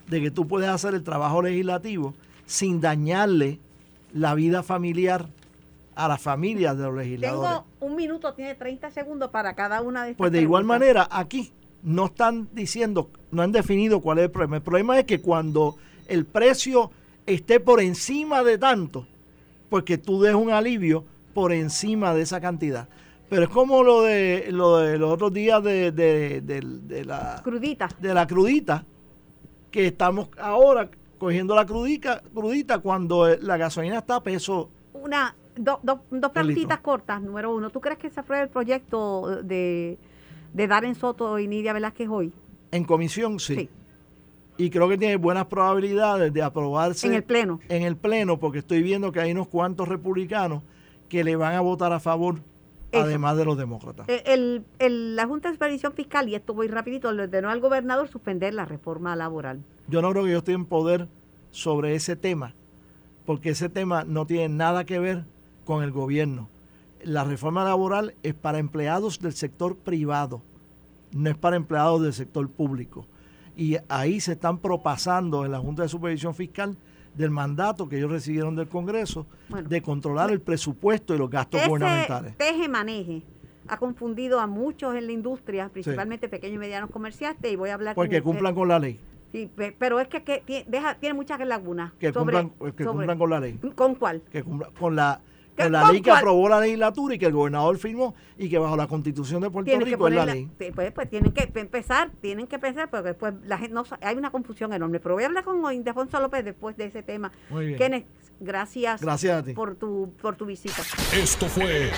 de 0.07 0.21
que 0.21 0.31
tú 0.31 0.47
puedes 0.47 0.69
hacer 0.69 0.95
el 0.95 1.03
trabajo 1.03 1.43
legislativo 1.43 2.15
sin 2.47 2.81
dañarle 2.81 3.59
la 4.11 4.33
vida 4.33 4.63
familiar 4.63 5.27
a 5.95 6.07
las 6.07 6.19
familias 6.19 6.75
de 6.77 6.83
los 6.83 6.95
legisladores. 6.95 7.51
Tengo 7.51 7.65
un 7.79 7.95
minuto, 7.95 8.33
tiene 8.33 8.55
30 8.55 8.89
segundos 8.89 9.29
para 9.29 9.53
cada 9.53 9.81
una 9.81 10.03
de 10.03 10.11
estas 10.11 10.17
Pues 10.17 10.31
de 10.31 10.41
igual 10.41 10.63
manera, 10.63 11.07
aquí 11.11 11.51
no 11.83 12.05
están 12.05 12.49
diciendo, 12.53 13.11
no 13.31 13.43
han 13.43 13.51
definido 13.51 14.01
cuál 14.01 14.17
es 14.17 14.25
el 14.25 14.31
problema. 14.31 14.57
El 14.57 14.63
problema 14.63 14.97
es 14.97 15.05
que 15.05 15.21
cuando 15.21 15.75
el 16.07 16.25
precio 16.25 16.89
esté 17.27 17.59
por 17.59 17.81
encima 17.81 18.43
de 18.43 18.57
tanto, 18.57 19.05
porque 19.69 19.97
tú 19.97 20.21
des 20.21 20.33
un 20.35 20.49
alivio 20.51 21.05
por 21.33 21.53
encima 21.53 22.13
de 22.13 22.21
esa 22.21 22.41
cantidad. 22.41 22.87
Pero 23.29 23.43
es 23.43 23.49
como 23.49 23.83
lo 23.83 24.01
de, 24.01 24.47
lo 24.51 24.77
de 24.77 24.97
los 24.97 25.11
otros 25.13 25.31
días 25.31 25.63
de, 25.63 25.91
de- 25.91 26.41
de- 26.41 27.05
la, 27.05 27.39
Crudita. 27.43 27.87
de 27.99 28.13
la 28.13 28.25
crudita, 28.25 28.83
que 29.69 29.85
estamos 29.87 30.29
ahora 30.39 30.89
cogiendo 31.19 31.53
la 31.55 31.65
crudita, 31.65 32.21
crudita 32.33 32.79
cuando 32.79 33.27
eh, 33.27 33.37
la 33.41 33.57
gasolina 33.57 33.99
está 33.99 34.15
a 34.15 34.23
peso. 34.23 34.71
Una, 34.93 35.35
do- 35.55 35.79
do- 35.83 36.01
dos 36.09 36.31
litro. 36.45 36.81
cortas. 36.81 37.21
Número 37.21 37.53
uno, 37.53 37.69
¿tú 37.69 37.79
crees 37.79 37.99
que 37.99 38.09
se 38.09 38.19
apruebe 38.19 38.43
el 38.45 38.49
proyecto 38.49 39.43
de, 39.43 39.99
de 40.53 40.67
Darren 40.67 40.95
Soto 40.95 41.37
y 41.37 41.47
Nidia 41.47 41.73
Velázquez 41.73 42.09
hoy? 42.09 42.33
En 42.71 42.83
comisión, 42.83 43.39
sí. 43.39 43.55
Sí. 43.55 43.69
Y 44.59 44.69
creo 44.69 44.89
que 44.89 44.97
tiene 44.97 45.15
buenas 45.15 45.45
probabilidades 45.45 46.33
de 46.33 46.41
aprobarse 46.43 47.07
En 47.07 47.13
el 47.13 47.23
Pleno. 47.23 47.61
en 47.69 47.83
el 47.83 47.95
Pleno, 47.95 48.39
porque 48.41 48.59
estoy 48.59 48.83
viendo 48.83 49.09
que 49.13 49.21
hay 49.21 49.31
unos 49.31 49.47
cuantos 49.47 49.87
republicanos 49.87 50.63
que 51.07 51.23
le 51.23 51.37
van 51.37 51.55
a 51.55 51.61
votar 51.61 51.93
a 51.93 52.01
favor, 52.01 52.39
Eso. 52.91 53.03
además 53.03 53.37
de 53.37 53.45
los 53.45 53.57
demócratas. 53.57 54.09
Eh, 54.09 54.21
El, 54.25 54.65
el- 54.79 55.15
la 55.15 55.25
Junta 55.27 55.47
de 55.47 55.53
Supervisión 55.55 55.93
Fiscal, 55.93 56.27
y 56.27 56.35
esto 56.35 56.53
voy 56.53 56.67
rapidito, 56.67 57.09
le 57.13 57.23
ordenó 57.23 57.49
al 57.49 57.61
gobernador 57.61 58.09
suspender 58.09 58.53
la 58.53 58.65
reforma 58.65 59.15
laboral. 59.15 59.63
Yo 59.87 60.01
no 60.01 60.11
creo 60.11 60.25
que 60.25 60.31
yo 60.31 60.39
esté 60.39 60.51
en 60.51 60.65
poder 60.65 61.07
sobre 61.51 61.95
ese 61.95 62.17
tema, 62.17 62.53
porque 63.25 63.51
ese 63.51 63.69
tema 63.69 64.03
no 64.03 64.25
tiene 64.27 64.49
nada 64.49 64.83
que 64.85 64.99
ver 64.99 65.23
con 65.63 65.83
el 65.83 65.91
gobierno. 65.91 66.49
La 67.01 67.23
reforma 67.23 67.63
laboral 67.63 68.13
es 68.23 68.33
para 68.33 68.59
empleados 68.59 69.19
del 69.21 69.31
sector 69.31 69.77
privado, 69.77 70.41
no 71.13 71.29
es 71.29 71.37
para 71.37 71.55
empleados 71.55 72.01
del 72.01 72.11
sector 72.13 72.49
público. 72.49 73.07
Y 73.59 73.75
ahí 73.89 74.21
se 74.21 74.31
están 74.31 74.57
propasando 74.59 75.43
en 75.43 75.51
la 75.51 75.59
Junta 75.59 75.83
de 75.83 75.89
Supervisión 75.89 76.33
Fiscal 76.33 76.77
del 77.13 77.29
mandato 77.29 77.89
que 77.89 77.97
ellos 77.97 78.09
recibieron 78.09 78.55
del 78.55 78.69
Congreso 78.69 79.27
Bueno. 79.49 79.67
de 79.67 79.81
controlar 79.81 80.31
el 80.31 80.39
presupuesto 80.39 81.13
y 81.13 81.17
los 81.17 81.29
gastos 81.29 81.59
Ese 81.59 81.67
gubernamentales. 81.69 82.37
teje-maneje 82.37 83.21
ha 83.67 83.75
confundido 83.75 84.39
a 84.39 84.47
muchos 84.47 84.95
en 84.95 85.07
la 85.07 85.11
industria, 85.11 85.67
principalmente 85.67 86.29
pequeños 86.29 86.55
y 86.55 86.59
medianos 86.59 86.89
comerciantes, 86.89 87.51
y 87.51 87.57
voy 87.57 87.69
a 87.71 87.73
hablar 87.73 87.95
con 87.95 88.01
Porque 88.05 88.15
usted. 88.19 88.23
cumplan 88.23 88.55
con 88.55 88.69
la 88.69 88.79
ley, 88.79 88.97
Sí, 89.33 89.51
pero 89.77 89.99
es 89.99 90.07
que, 90.07 90.23
que 90.23 90.41
tie- 90.45 90.65
deja, 90.65 90.95
tiene 90.95 91.13
muchas 91.13 91.39
lagunas. 91.45 91.91
que 91.99 92.13
sobre- 92.13 92.37
cumplan, 92.41 92.49
que 92.77 92.83
sobre- 92.85 92.97
cumplan 92.97 93.19
con 93.19 93.29
la 93.29 93.39
ley. 93.41 93.59
¿Con 93.75 93.95
cuál? 93.95 94.21
que 94.31 94.41
cumpla 94.41 94.69
con 94.79 94.95
la, 94.95 95.19
¿Qué- 95.21 95.28
con 95.63 95.71
la 95.71 95.91
ley 95.91 96.01
que 96.01 96.11
aprobó 96.11 96.49
la 96.49 96.59
legislatura 96.59 97.15
y 97.15 97.19
que 97.19 97.25
el 97.27 97.33
gobernador 97.33 97.77
firmó 97.77 98.13
y 98.37 98.49
que 98.49 98.57
bajo 98.57 98.75
la 98.77 98.87
constitución 98.87 99.41
de 99.41 99.49
Puerto 99.49 99.71
Rico 99.79 100.07
es 100.07 100.13
la 100.15 100.25
ley. 100.25 100.49
pues, 100.75 100.91
pues 100.91 101.09
tienen 101.09 101.31
que 101.31 101.47
pe- 101.47 101.59
empezar, 101.61 102.11
tienen 102.21 102.47
que 102.47 102.59
pensar, 102.59 102.89
porque 102.89 103.09
después 103.09 103.33
la 103.45 103.57
gente 103.57 103.73
no, 103.73 103.83
hay 104.01 104.15
una 104.17 104.31
confusión 104.31 104.73
enorme. 104.73 104.99
Pero 104.99 105.15
voy 105.15 105.23
a 105.23 105.27
hablar 105.27 105.43
con 105.43 105.73
Ildefonso 105.73 106.19
López 106.19 106.43
después 106.45 106.75
de 106.77 106.85
ese 106.85 107.03
tema. 107.03 107.31
Muy 107.49 107.67
bien. 107.67 107.77
Kenneth, 107.77 108.05
gracias, 108.39 109.01
Gracias 109.01 109.41
a 109.41 109.43
ti. 109.43 109.53
por 109.53 109.75
tu 109.75 110.13
por 110.21 110.35
tu 110.35 110.45
visita. 110.45 110.81
Esto 111.13 111.47
fue 111.47 111.89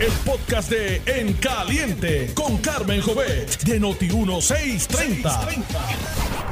el 0.00 0.12
podcast 0.24 0.70
de 0.70 1.02
En 1.06 1.32
Caliente 1.34 2.32
con 2.34 2.56
Carmen 2.58 3.00
Jovet 3.02 3.62
de 3.64 3.80
Noti1630. 3.80 6.51